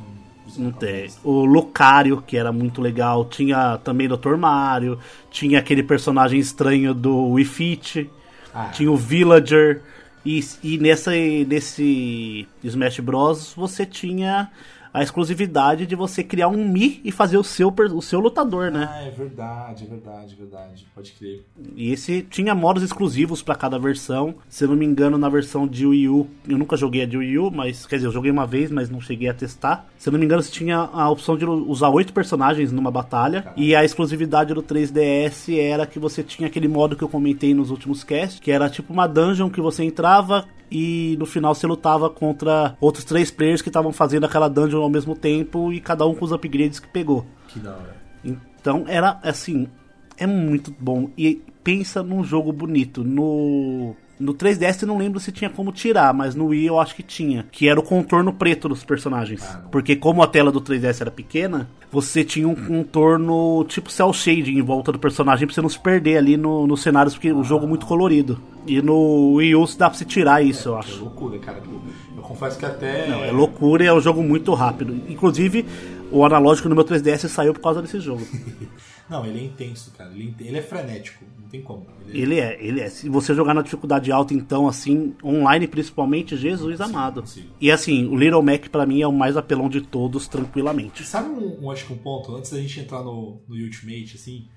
[0.58, 1.08] Não, tem.
[1.24, 3.24] O Lucario, que era muito legal.
[3.24, 4.36] Tinha também Dr.
[4.36, 4.98] Mario.
[5.28, 8.10] Tinha aquele personagem estranho do Wii Fit.
[8.54, 8.66] Ah.
[8.72, 9.82] Tinha o Villager.
[10.24, 13.54] E, e nessa, nesse Smash Bros.
[13.56, 14.50] você tinha
[14.96, 18.88] a exclusividade de você criar um Mi e fazer o seu, o seu lutador, né?
[18.90, 20.86] Ah, é verdade, é verdade, é verdade.
[20.94, 21.44] Pode crer.
[21.76, 24.36] E esse tinha modos exclusivos pra cada versão.
[24.48, 27.18] Se eu não me engano, na versão de Wii U, eu nunca joguei a de
[27.18, 29.86] Wii U, mas quer dizer, eu joguei uma vez, mas não cheguei a testar.
[29.98, 33.52] Se eu não me engano, você tinha a opção de usar oito personagens numa batalha.
[33.54, 37.70] E a exclusividade do 3DS era que você tinha aquele modo que eu comentei nos
[37.70, 42.10] últimos casts, que era tipo uma dungeon que você entrava e no final você lutava
[42.10, 46.14] contra outros três players que estavam fazendo aquela dungeon ao mesmo tempo e cada um
[46.14, 47.26] com os upgrades que pegou.
[47.48, 47.96] Que da hora.
[48.24, 49.68] Então era assim,
[50.16, 51.10] é muito bom.
[51.16, 53.04] E pensa num jogo bonito.
[53.04, 56.94] No No 3DS eu não lembro se tinha como tirar, mas no Wii eu acho
[56.94, 57.44] que tinha.
[57.52, 59.42] Que era o contorno preto dos personagens.
[59.44, 59.62] Ah.
[59.70, 64.58] Porque como a tela do 3DS era pequena, você tinha um contorno tipo cel shading
[64.58, 67.44] em volta do personagem pra você não se perder ali no, nos cenários, porque o
[67.44, 68.40] jogo é muito colorido.
[68.66, 71.00] E no Wii U dá pra você tirar isso, eu É acho.
[71.00, 71.58] loucura, cara.
[71.58, 71.80] Eu,
[72.16, 73.06] eu confesso que até.
[73.08, 74.94] Não, é loucura e é um jogo muito rápido.
[75.08, 75.66] Inclusive,
[76.10, 78.26] o analógico no meu 3DS saiu por causa desse jogo.
[79.08, 80.10] Não, ele é intenso, cara.
[80.10, 81.24] É ele é frenético.
[81.46, 81.86] Não tem como.
[82.08, 82.88] Ele é- Ele é, ele é.
[82.90, 87.24] Se você jogar na dificuldade alta, então, assim, online principalmente, Jesus amado.
[87.24, 87.48] sim.
[87.60, 91.04] E assim, o Little Mac pra mim é o mais apelão de todos, tranquilamente.
[91.04, 94.48] Sabe um, um, acho que um ponto, antes da gente entrar no, no Ultimate, assim,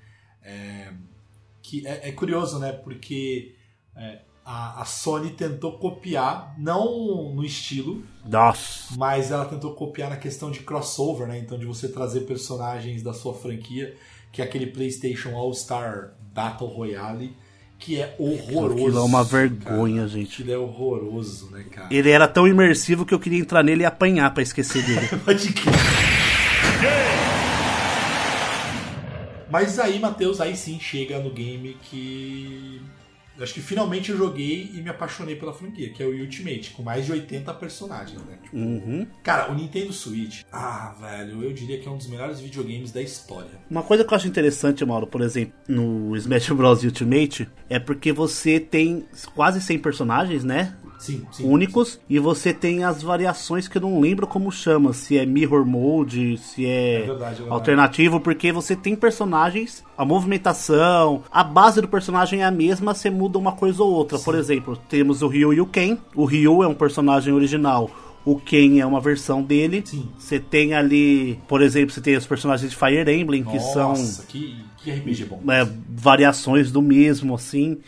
[0.42, 0.92] é,
[1.62, 2.72] que é, é curioso, né?
[2.72, 3.54] Porque
[3.96, 8.96] é, a, a Sony tentou copiar, não no estilo, Nossa.
[8.98, 11.38] mas ela tentou copiar na questão de crossover, né?
[11.38, 13.94] Então de você trazer personagens da sua franquia,
[14.32, 17.36] que é aquele PlayStation All Star Battle Royale,
[17.78, 18.82] que é horroroso.
[18.82, 20.08] Aquilo é uma vergonha, cara.
[20.08, 20.32] gente.
[20.42, 21.88] Aquilo é horroroso, né, cara?
[21.90, 25.08] Ele era tão imersivo que eu queria entrar nele e apanhar pra esquecer dele.
[25.24, 25.74] Pode crer.
[29.50, 32.80] Mas aí, Matheus, aí sim chega no game que.
[33.42, 36.82] Acho que finalmente eu joguei e me apaixonei pela franquia, que é o Ultimate, com
[36.82, 38.38] mais de 80 personagens, né?
[38.42, 39.06] Tipo, Uhum.
[39.22, 43.00] Cara, o Nintendo Switch, ah, velho, eu diria que é um dos melhores videogames da
[43.00, 43.50] história.
[43.70, 46.82] Uma coisa que eu acho interessante, Mauro, por exemplo, no Smash Bros.
[46.84, 50.76] Ultimate, é porque você tem quase 100 personagens, né?
[51.00, 51.44] Sim, sim.
[51.48, 55.64] únicos e você tem as variações que eu não lembro como chama, se é mirror
[55.64, 57.50] mode, se é, É verdade, é verdade.
[57.50, 63.08] alternativo, porque você tem personagens, a movimentação, a base do personagem é a mesma, você
[63.10, 64.18] muda uma coisa ou outra.
[64.18, 65.96] Por exemplo, temos o Ryu e o Ken.
[66.14, 67.90] O Ryu é um personagem original.
[68.22, 69.82] O Ken é uma versão dele.
[69.84, 70.06] Sim.
[70.18, 74.24] Você tem ali, por exemplo, você tem os personagens de Fire Emblem, que são Nossa,
[74.28, 75.40] que, que RPG bom.
[75.50, 77.78] é, variações do mesmo, assim.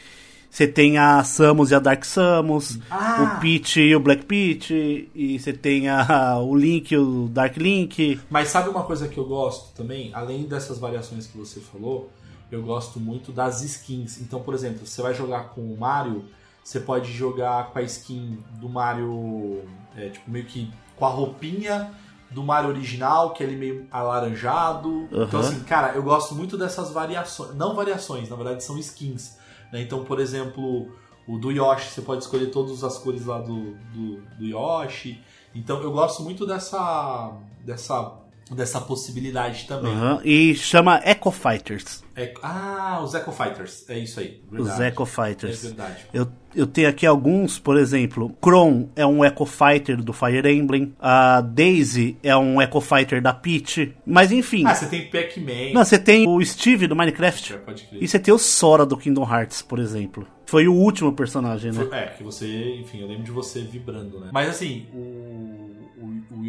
[0.53, 3.37] Você tem a Samus e a Dark Samus, Ah!
[3.39, 7.57] o Peach e o Black Peach, e você tem a, o Link e o Dark
[7.57, 8.21] Link.
[8.29, 10.11] Mas sabe uma coisa que eu gosto também?
[10.13, 12.11] Além dessas variações que você falou,
[12.51, 14.21] eu gosto muito das skins.
[14.21, 16.23] Então, por exemplo, você vai jogar com o Mario,
[16.63, 19.63] você pode jogar com a skin do Mario,
[19.97, 21.93] é, tipo, meio que com a roupinha
[22.31, 25.09] do Mario original, que é ele meio alaranjado.
[25.11, 25.49] Então, Aham.
[25.49, 27.55] assim, cara, eu gosto muito dessas variações.
[27.55, 29.41] Não variações, na verdade são skins.
[29.73, 29.81] Né?
[29.81, 30.93] Então, por exemplo,
[31.27, 35.21] o do Yoshi, você pode escolher todas as cores lá do, do, do Yoshi.
[35.55, 37.33] Então, eu gosto muito dessa,
[37.65, 38.22] dessa,
[38.55, 39.93] dessa possibilidade também.
[39.93, 42.03] Aham, E chama Echo Fighters.
[42.15, 43.89] É- ah, os Echo Fighters.
[43.89, 44.41] É isso aí.
[44.51, 44.83] Os Verdade.
[44.93, 45.63] Echo É Fighters.
[45.63, 45.97] verdade.
[46.13, 50.93] Eu, eu tenho aqui alguns, por exemplo, Kron é um Echo Fighter do Fire Emblem,
[51.01, 54.65] a Daisy é um Echo Fighter da Peach, mas enfim.
[54.67, 55.73] Ah, você tem Pac-Man.
[55.73, 57.55] Não, você tem o Steve do Minecraft.
[57.55, 57.59] É.
[58.01, 60.27] E você tem o Sora do Kingdom Hearts, por exemplo.
[60.45, 61.83] Foi o último personagem, né?
[61.87, 64.29] Foi- É, que você, enfim, eu lembro de você vibrando, né?
[64.33, 65.82] Mas assim, o,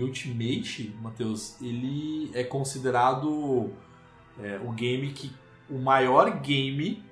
[0.01, 3.71] Ultimate, Matheus, ele é considerado
[4.39, 5.31] é, o game que.
[5.69, 7.03] o maior game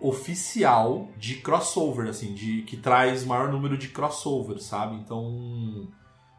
[0.00, 4.96] oficial de crossover, assim, de que traz maior número de crossover, sabe?
[4.96, 5.88] Então.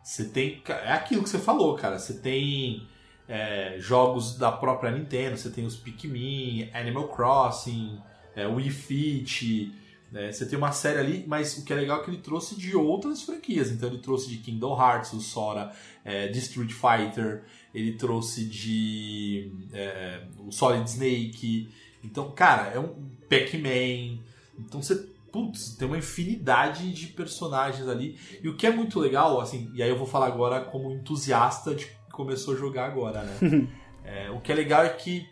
[0.03, 0.61] Você tem.
[0.67, 1.97] É aquilo que você falou, cara.
[1.97, 2.87] Você tem.
[3.27, 7.99] é, jogos da própria Nintendo, você tem os Pikmin, Animal Crossing,
[8.35, 9.73] é, Wii Fit,
[10.15, 10.31] né?
[10.31, 12.73] Você tem uma série ali, mas o que é legal é que ele trouxe de
[12.73, 13.69] outras franquias.
[13.69, 15.73] Então ele trouxe de Kingdom Hearts, o Sora,
[16.05, 21.69] é, de Street Fighter, ele trouxe de é, o Solid Snake.
[22.01, 22.95] Então, cara, é um
[23.29, 24.21] Pac-Man.
[24.57, 24.95] Então você,
[25.33, 28.17] putz, tem uma infinidade de personagens ali.
[28.41, 31.75] E o que é muito legal, assim, e aí eu vou falar agora como entusiasta
[31.75, 33.67] de que começou a jogar agora, né?
[34.07, 35.27] É, o que é legal é que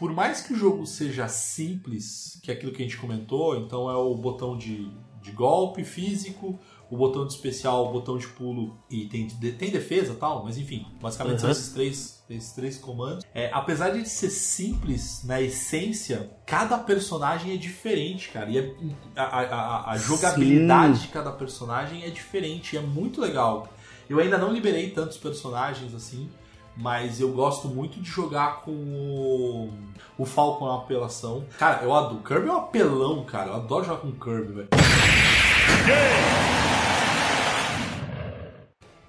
[0.00, 3.88] por mais que o jogo seja simples, que é aquilo que a gente comentou, então
[3.90, 4.90] é o botão de,
[5.22, 6.58] de golpe físico,
[6.90, 10.56] o botão de especial, o botão de pulo e tem, tem defesa e tal, mas
[10.58, 11.52] enfim, basicamente são Uhum.
[11.52, 13.24] esses três, esses três comandos.
[13.34, 18.50] É, apesar de ser simples na essência, cada personagem é diferente, cara.
[18.50, 18.74] E é-
[19.14, 21.02] a, a- a- a jogabilidade Sim.
[21.02, 23.68] de cada personagem é diferente, e é muito legal.
[24.08, 26.28] Eu ainda não liberei tantos personagens assim,
[26.76, 29.70] mas eu gosto muito de jogar com o,
[30.18, 31.44] o Falcon é apelação.
[31.58, 32.22] Cara, eu adoro.
[32.22, 33.50] Kirby é um apelão, cara.
[33.50, 34.68] Eu adoro jogar com o Kirby, velho.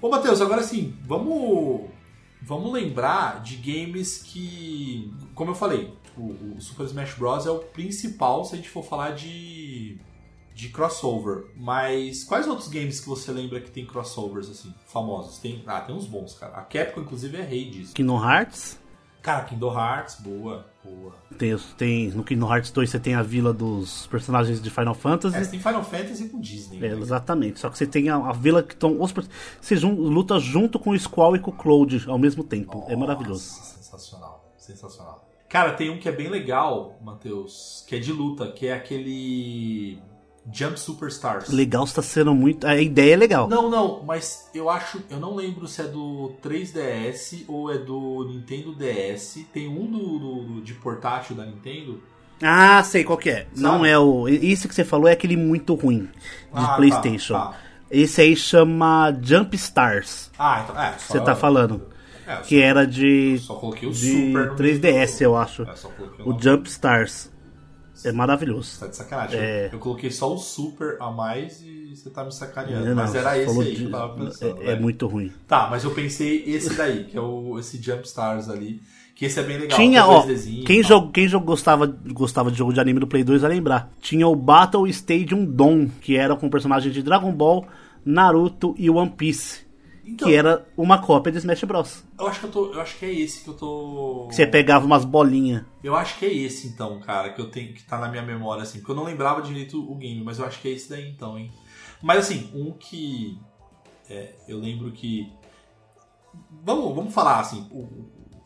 [0.02, 1.90] Ô, Matheus, agora sim, vamos.
[2.42, 5.14] Vamos lembrar de games que.
[5.36, 7.46] Como eu falei, o, o Super Smash Bros.
[7.46, 10.00] é o principal se a gente for falar de.
[10.54, 11.46] De crossover.
[11.56, 15.38] Mas quais outros games que você lembra que tem crossovers, assim, famosos?
[15.38, 16.54] Tem, ah, tem uns bons, cara.
[16.58, 17.94] A Capcom, inclusive, é rei disso.
[17.94, 18.80] Kingdom Hearts.
[19.22, 20.66] Cara, Kingdom Hearts, boa.
[20.84, 21.14] Boa.
[21.38, 25.38] Tem, tem, no Kingdom Hearts 2 você tem a vila dos personagens de Final Fantasy.
[25.38, 26.78] É, você tem Final Fantasy com Disney.
[26.84, 27.00] É, né?
[27.00, 27.60] exatamente.
[27.60, 29.00] Só que você tem a, a vila que estão.
[29.00, 29.14] os
[29.62, 32.84] Você jun- luta junto com o Squall e com o Cloud ao mesmo tempo.
[32.88, 33.48] é maravilhoso.
[33.58, 34.52] Nossa, sensacional.
[34.58, 35.28] Sensacional.
[35.48, 40.00] Cara, tem um que é bem legal, Matheus, que é de luta, que é aquele
[40.52, 41.50] Jump Superstars.
[41.50, 42.66] Legal está sendo muito.
[42.66, 43.48] A ideia é legal.
[43.48, 48.26] Não, não, mas eu acho, eu não lembro se é do 3DS ou é do
[48.30, 49.46] Nintendo DS.
[49.54, 52.02] Tem um do, do- de portátil da Nintendo.
[52.42, 53.46] Ah, sei qual que é.
[53.56, 53.90] Não Sabe?
[53.90, 54.28] é o.
[54.28, 56.10] Isso que você falou é aquele muito ruim de
[56.54, 57.34] Ah, PlayStation.
[57.36, 57.58] tá, tá.
[57.92, 60.32] Esse aí chama Jump Stars.
[60.40, 61.84] Ah, então, é, Você tá falando.
[62.26, 63.38] É, Que era de.
[63.40, 65.64] só coloquei o de Super no 3DS, meio do- eu acho.
[65.64, 65.74] É,
[66.24, 66.42] O nome.
[66.44, 67.30] Jump Stars.
[68.04, 68.80] É maravilhoso.
[68.80, 69.40] Tá de sacanagem.
[69.40, 69.70] É.
[69.72, 72.86] Eu coloquei só o Super a mais e você tá me sacaneando.
[72.86, 74.62] Não, mas era esse aí de- que eu tava pensando.
[74.62, 74.72] é, né?
[74.74, 75.32] é muito ruim.
[75.48, 78.82] Tá, mas eu pensei esse daí, que é o, esse Jump Stars ali.
[79.16, 79.78] Que esse é bem legal.
[79.78, 80.90] Tinha, tem ó, 2Dzinho quem, tal.
[80.90, 83.92] jog, quem jog, gostava, gostava de jogo de anime do Play 2 vai lembrar.
[84.02, 87.68] Tinha o Battle Stadium Dawn, que era com personagens de Dragon Ball,
[88.04, 89.60] Naruto e One Piece.
[90.04, 92.04] Então, que era uma cópia de Smash Bros.
[92.20, 92.74] eu acho que eu tô.
[92.74, 94.28] Eu acho que é esse que eu tô.
[94.30, 95.64] Que você pegava umas bolinhas.
[95.84, 98.64] Eu acho que é esse então, cara, que eu tenho que tá na minha memória
[98.64, 101.10] assim, porque eu não lembrava direito o game, mas eu acho que é esse daí
[101.10, 101.52] então, hein.
[102.02, 103.38] Mas assim, um que
[104.10, 105.32] é, eu lembro que
[106.64, 107.68] vamos, vamos falar assim,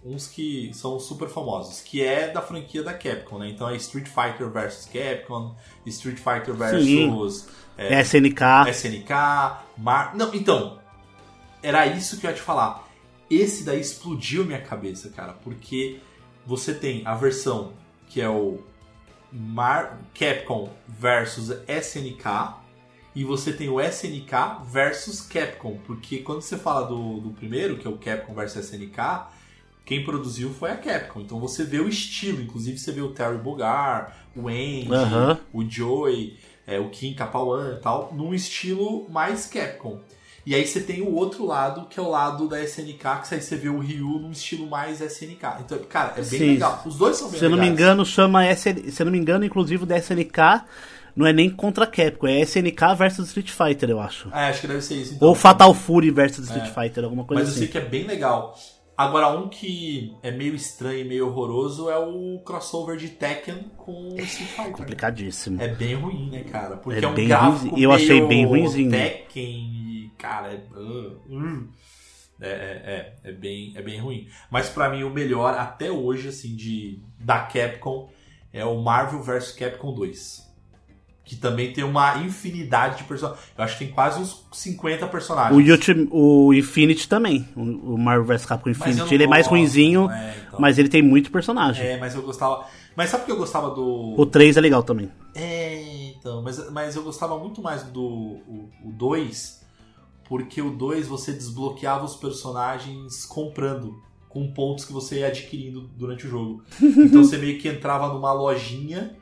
[0.04, 3.50] uns que são super famosos, que é da franquia da Capcom, né?
[3.50, 7.48] Então é Street Fighter vs Capcom, Street Fighter vs
[7.78, 8.70] é, SNK.
[8.70, 9.12] SNK,
[9.78, 10.16] Mar...
[10.16, 10.80] Não, então,
[11.66, 12.88] era isso que eu ia te falar.
[13.30, 16.00] Esse daí explodiu minha cabeça, cara, porque
[16.46, 17.74] você tem a versão
[18.08, 18.60] que é o
[19.32, 20.00] Mar...
[20.14, 22.64] Capcom versus SNK
[23.16, 27.88] e você tem o SNK versus Capcom, porque quando você fala do, do primeiro, que
[27.88, 29.28] é o Capcom versus SNK,
[29.86, 31.22] quem produziu foi a Capcom.
[31.22, 35.40] Então você vê o estilo, inclusive você vê o Terry Bogard, o Andy, Aham.
[35.52, 36.38] o Joey,
[36.68, 40.00] é, o Kim Kapawan e tal, num estilo mais Capcom.
[40.46, 43.42] E aí você tem o outro lado, que é o lado da SNK, que aí
[43.42, 45.62] você vê o Ryu num estilo mais SNK.
[45.62, 46.52] Então, cara, é bem Sim.
[46.52, 46.84] legal.
[46.86, 48.92] Os dois são bem Se eu não me engano, chama SN...
[48.92, 50.64] Se eu não me engano, inclusive o da SNK
[51.16, 54.30] não é nem contra Capcom, é SNK versus Street Fighter, eu acho.
[54.34, 55.16] É, acho que deve ser isso.
[55.16, 55.30] Então.
[55.30, 57.60] Ou Fatal Fury versus Street Fighter, alguma coisa Mas eu assim.
[57.62, 58.56] sei que é bem legal.
[58.98, 64.10] Agora, um que é meio estranho e meio horroroso é o crossover de Tekken com
[64.10, 64.72] o Street Fighter.
[64.72, 65.62] Complicadíssimo.
[65.62, 66.78] É bem ruim, né, cara?
[66.78, 67.84] Porque É é, um bem gráfico ruimzinho.
[67.84, 68.92] Eu achei bem ruinzinho.
[68.92, 69.76] Tekken
[70.18, 70.58] cara, é...
[70.78, 71.70] uh.
[72.42, 72.52] É, é,
[73.24, 74.28] é, é bem, é bem ruim.
[74.52, 78.10] Mas pra mim o melhor até hoje, assim, de, da Capcom
[78.52, 80.44] é o Marvel vs Capcom 2.
[81.26, 83.44] Que também tem uma infinidade de personagens.
[83.58, 85.58] Eu acho que tem quase uns 50 personagens.
[85.58, 87.50] O, Ultim- o Infinity também.
[87.56, 89.12] O o Marvel vs Capcom Infinity.
[89.12, 90.60] Ele é mais ruinzinho, é, então.
[90.60, 91.84] mas ele tem muito personagem.
[91.84, 92.66] É, mas eu gostava.
[92.96, 94.14] Mas sabe por que eu gostava do.
[94.16, 95.10] O 3 é legal também.
[95.34, 96.44] É, então.
[96.44, 99.66] Mas, mas eu gostava muito mais do o 2,
[100.30, 104.00] porque o 2 você desbloqueava os personagens comprando,
[104.30, 106.64] com pontos que você ia adquirindo durante o jogo.
[106.80, 109.16] Então você meio que entrava numa lojinha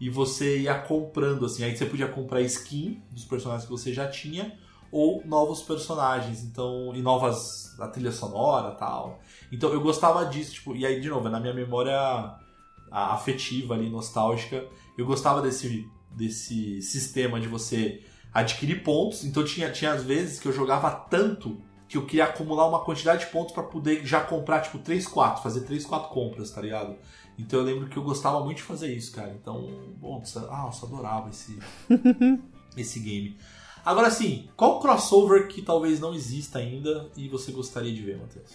[0.00, 1.64] e você ia comprando, assim.
[1.64, 4.58] Aí você podia comprar skin dos personagens que você já tinha.
[4.92, 7.78] Ou novos personagens, então, e novas.
[7.80, 9.18] a trilha sonora tal.
[9.50, 12.36] Então eu gostava disso, tipo, e aí, de novo, é na minha memória
[12.90, 14.64] afetiva ali, nostálgica,
[14.96, 19.24] eu gostava desse, desse sistema de você adquirir pontos.
[19.24, 23.26] Então tinha, tinha às vezes que eu jogava tanto que eu queria acumular uma quantidade
[23.26, 26.96] de pontos pra poder já comprar, tipo, 3, 4, fazer 3, 4 compras, tá ligado?
[27.38, 29.36] Então eu lembro que eu gostava muito de fazer isso, cara.
[29.40, 31.58] Então, bom, ah, eu só adorava esse,
[32.76, 33.36] esse game.
[33.84, 38.50] Agora sim, qual crossover que talvez não exista ainda e você gostaria de ver, Matheus?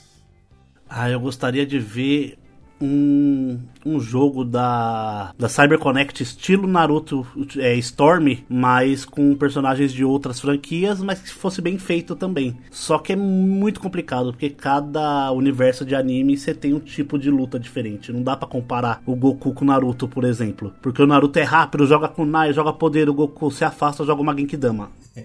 [0.90, 2.38] Ah, eu gostaria de ver
[2.82, 7.26] um, um jogo da, da CyberConnect estilo Naruto
[7.58, 12.58] é, Storm, mas com personagens de outras franquias, mas que fosse bem feito também.
[12.70, 17.30] Só que é muito complicado, porque cada universo de anime você tem um tipo de
[17.30, 18.12] luta diferente.
[18.12, 20.74] Não dá pra comparar o Goku com o Naruto, por exemplo.
[20.82, 24.36] Porque o Naruto é rápido, joga kunai, joga poder, o Goku se afasta, joga uma
[24.36, 24.92] Genkidama.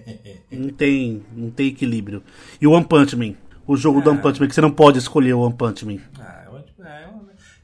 [0.51, 2.23] Não tem, não tem equilíbrio.
[2.59, 3.33] E o One Punch Man.
[3.65, 5.97] O jogo do One Punch Man, que você não pode escolher o One Punch Man.
[6.19, 6.36] Ah,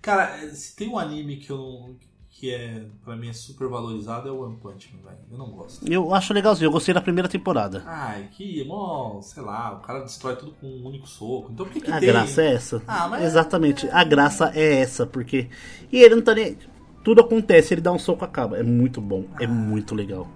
[0.03, 1.95] cara, se tem um anime que eu não-
[2.29, 5.17] que é para mim é super valorizado é o One Punch Man, velho.
[5.31, 5.87] Eu não gosto.
[5.89, 7.83] Eu acho legalzinho, eu gostei da primeira temporada.
[7.85, 11.49] Ai, que, mó, sei lá, o cara destrói tudo com um único soco.
[11.51, 12.09] Então por que, que A tem?
[12.09, 12.81] graça é essa.
[12.87, 15.47] Ah, mas- Exatamente, a graça é essa, porque.
[15.91, 16.57] E ele não tá nem.
[17.03, 18.57] Tudo acontece, ele dá um soco acaba.
[18.57, 19.43] É muito bom, Ah.
[19.43, 20.27] é muito legal.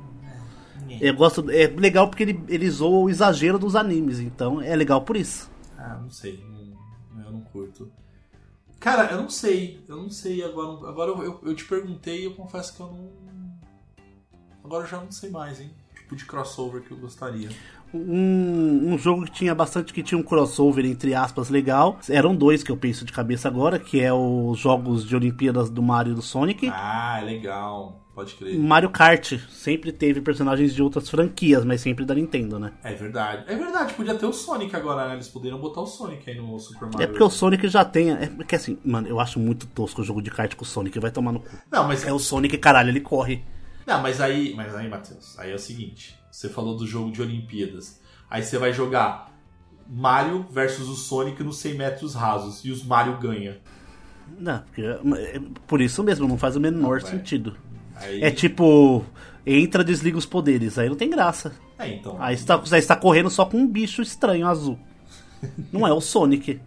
[1.02, 1.50] Eu gosto.
[1.52, 5.50] É legal porque ele, ele zoa o exagero dos animes, então é legal por isso.
[5.78, 6.44] Ah, não sei,
[7.26, 7.92] eu não curto.
[8.80, 9.84] Cara, eu não sei.
[9.88, 10.90] Eu não sei agora.
[10.90, 13.12] Agora eu, eu, eu te perguntei e eu confesso que eu não.
[14.64, 15.72] Agora eu já não sei mais, hein?
[15.96, 17.50] Tipo de crossover que eu gostaria.
[17.94, 22.00] Um, um jogo que tinha bastante, que tinha um crossover, entre aspas, legal.
[22.10, 25.82] Eram dois que eu penso de cabeça agora, que é os jogos de Olimpíadas do
[25.82, 26.70] Mario e do Sonic.
[26.70, 28.04] Ah, legal.
[28.14, 28.58] Pode crer.
[28.58, 32.74] Mario Kart sempre teve personagens de outras franquias, mas sempre da Nintendo, né?
[32.84, 33.44] É verdade.
[33.48, 35.14] É verdade, podia ter o Sonic agora, né?
[35.14, 37.04] Eles poderiam botar o Sonic aí no Super Mario.
[37.04, 38.10] É porque o Sonic já tem.
[38.12, 41.00] É porque assim, mano, eu acho muito tosco o jogo de kart com o Sonic,
[41.00, 41.50] vai tomar no cu.
[41.72, 43.44] Não, mas É o Sonic, caralho, ele corre.
[43.86, 47.20] Não, mas aí, mas aí, Matheus, aí é o seguinte: você falou do jogo de
[47.20, 48.00] Olimpíadas.
[48.30, 49.36] Aí você vai jogar
[49.90, 53.58] Mario versus o Sonic nos 100 metros rasos e os Mario ganha.
[54.38, 57.58] Não, porque, é por isso mesmo, não faz o menor Não, sentido.
[57.96, 59.04] Aí, É tipo,
[59.48, 61.56] entra, desliga os poderes, aí não tem graça.
[61.80, 62.22] É, então.
[62.22, 64.78] Aí você tá, você está correndo só com um bicho estranho azul.
[65.74, 66.60] Não é o Sonic.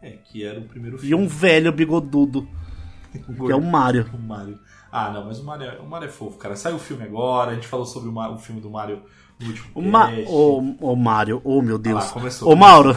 [0.00, 1.24] É, que era o primeiro E filme.
[1.24, 2.48] um velho bigodudo,
[3.12, 4.08] que é o Mario.
[4.14, 4.60] O Mario.
[4.98, 6.56] Ah, não, mas o Mario, é- o Mario é fofo, cara.
[6.56, 9.02] Saiu o filme agora, a gente falou sobre o, Ma- o filme do Mario
[9.38, 12.04] no último O, Ma o, o Mario, oh meu Deus.
[12.06, 12.50] lá, começou.
[12.50, 12.94] Ô Mauro,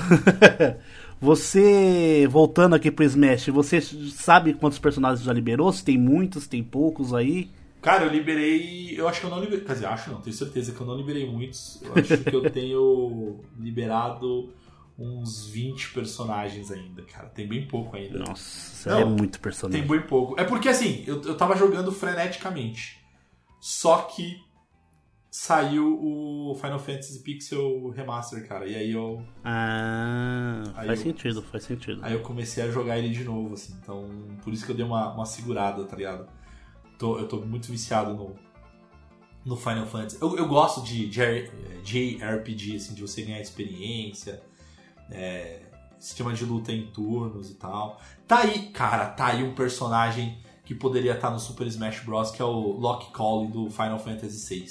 [1.19, 5.71] você, voltando aqui pro Smash, você sabe quantos personagens já liberou?
[5.73, 7.49] Se tem muitos, tem poucos aí?
[7.81, 8.93] Cara, eu liberei.
[8.97, 9.63] Eu acho que eu não liberei.
[9.63, 11.81] Quer dizer, acho não, tenho certeza que eu não liberei muitos.
[11.81, 14.49] Eu acho que eu tenho liberado
[14.99, 17.29] uns 20 personagens ainda, cara.
[17.29, 18.19] Tem bem pouco ainda.
[18.19, 19.87] Nossa, Não, é muito Tem personagem.
[19.87, 20.39] bem pouco.
[20.39, 22.99] É porque assim, eu, eu tava jogando freneticamente.
[23.61, 24.37] Só que
[25.31, 28.65] saiu o Final Fantasy Pixel Remaster, cara.
[28.67, 31.99] E aí eu, Ah, Aí faz eu- sentido, faz sentido.
[32.03, 33.73] aí eu comecei a jogar ele de novo, assim.
[33.81, 34.09] Então,
[34.43, 36.27] por isso que eu dei uma, uma segurada, tá ligado?
[36.97, 38.35] Tô, eu tô muito viciado no,
[39.45, 40.17] no Final Fantasy.
[40.21, 41.49] Eu, eu gosto de J-
[41.83, 44.41] JRPG, assim, de você ganhar experiência.
[45.11, 45.59] É,
[45.99, 47.99] sistema de luta em turnos e tal.
[48.27, 52.31] Tá aí, cara, tá aí um personagem que poderia estar no Super Smash Bros.
[52.31, 54.65] que é o Lock Colley do Final Fantasy VI.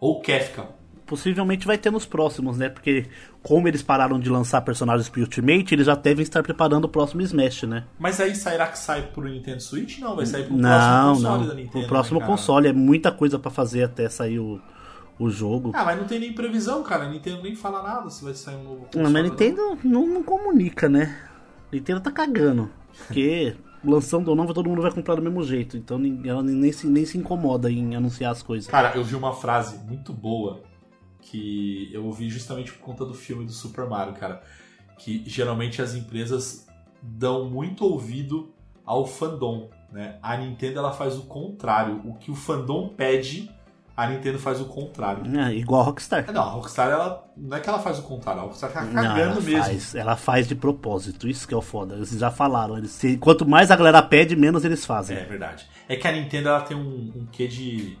[0.00, 0.68] Ou Kefka.
[1.06, 2.68] Possivelmente vai ter nos próximos, né?
[2.70, 3.06] Porque
[3.42, 7.20] como eles pararam de lançar personagens pro Ultimate, eles já devem estar preparando o próximo
[7.22, 7.84] Smash, né?
[7.98, 9.98] Mas aí será que sai pro Nintendo Switch?
[9.98, 11.48] Não, vai sair pro Não, próximo console não.
[11.48, 11.72] da Nintendo.
[11.72, 14.60] Pro próximo né, console é muita coisa pra fazer até sair o,
[15.18, 15.70] o jogo.
[15.74, 17.04] Ah, mas não tem nem previsão, cara.
[17.04, 19.04] A Nintendo nem fala nada se vai sair um novo console.
[19.04, 21.16] Não, mas a Nintendo não, não comunica, né?
[21.70, 22.70] A Nintendo tá cagando.
[23.06, 25.76] Porque lançando ou não, todo mundo vai comprar do mesmo jeito.
[25.76, 28.68] Então ela nem se, nem se incomoda em anunciar as coisas.
[28.68, 30.62] Cara, eu vi uma frase muito boa
[31.20, 34.42] que eu ouvi justamente por conta do filme do Super Mario, cara.
[34.98, 36.66] Que geralmente as empresas
[37.02, 38.52] dão muito ouvido
[38.84, 40.18] ao fandom, né?
[40.22, 42.00] A Nintendo ela faz o contrário.
[42.04, 43.50] O que o fandom pede,
[43.96, 45.22] a Nintendo faz o contrário.
[45.38, 46.24] É, igual a Rockstar.
[46.32, 49.04] Não, a Rockstar ela não é que ela faz o contrário, a Rockstar tá Não,
[49.04, 49.62] ela cagando mesmo.
[49.62, 51.94] faz, ela faz de propósito, isso que é o foda.
[51.94, 52.76] Eles já falaram.
[52.76, 55.16] Eles, se- quanto mais a galera pede, menos eles fazem.
[55.16, 55.64] É verdade.
[55.88, 57.96] É que a Nintendo ela tem um, um quê de,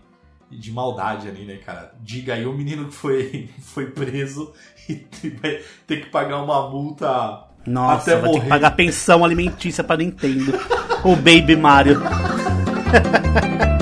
[0.50, 1.92] de maldade ali, né, cara?
[2.00, 4.52] Diga aí o menino que foi, foi preso
[4.88, 5.06] e
[5.40, 8.40] vai ter que pagar uma multa Nossa, até vai ter morrer.
[8.42, 10.58] que pagar pensão alimentícia pra Nintendo.
[11.04, 12.00] o Baby Mario.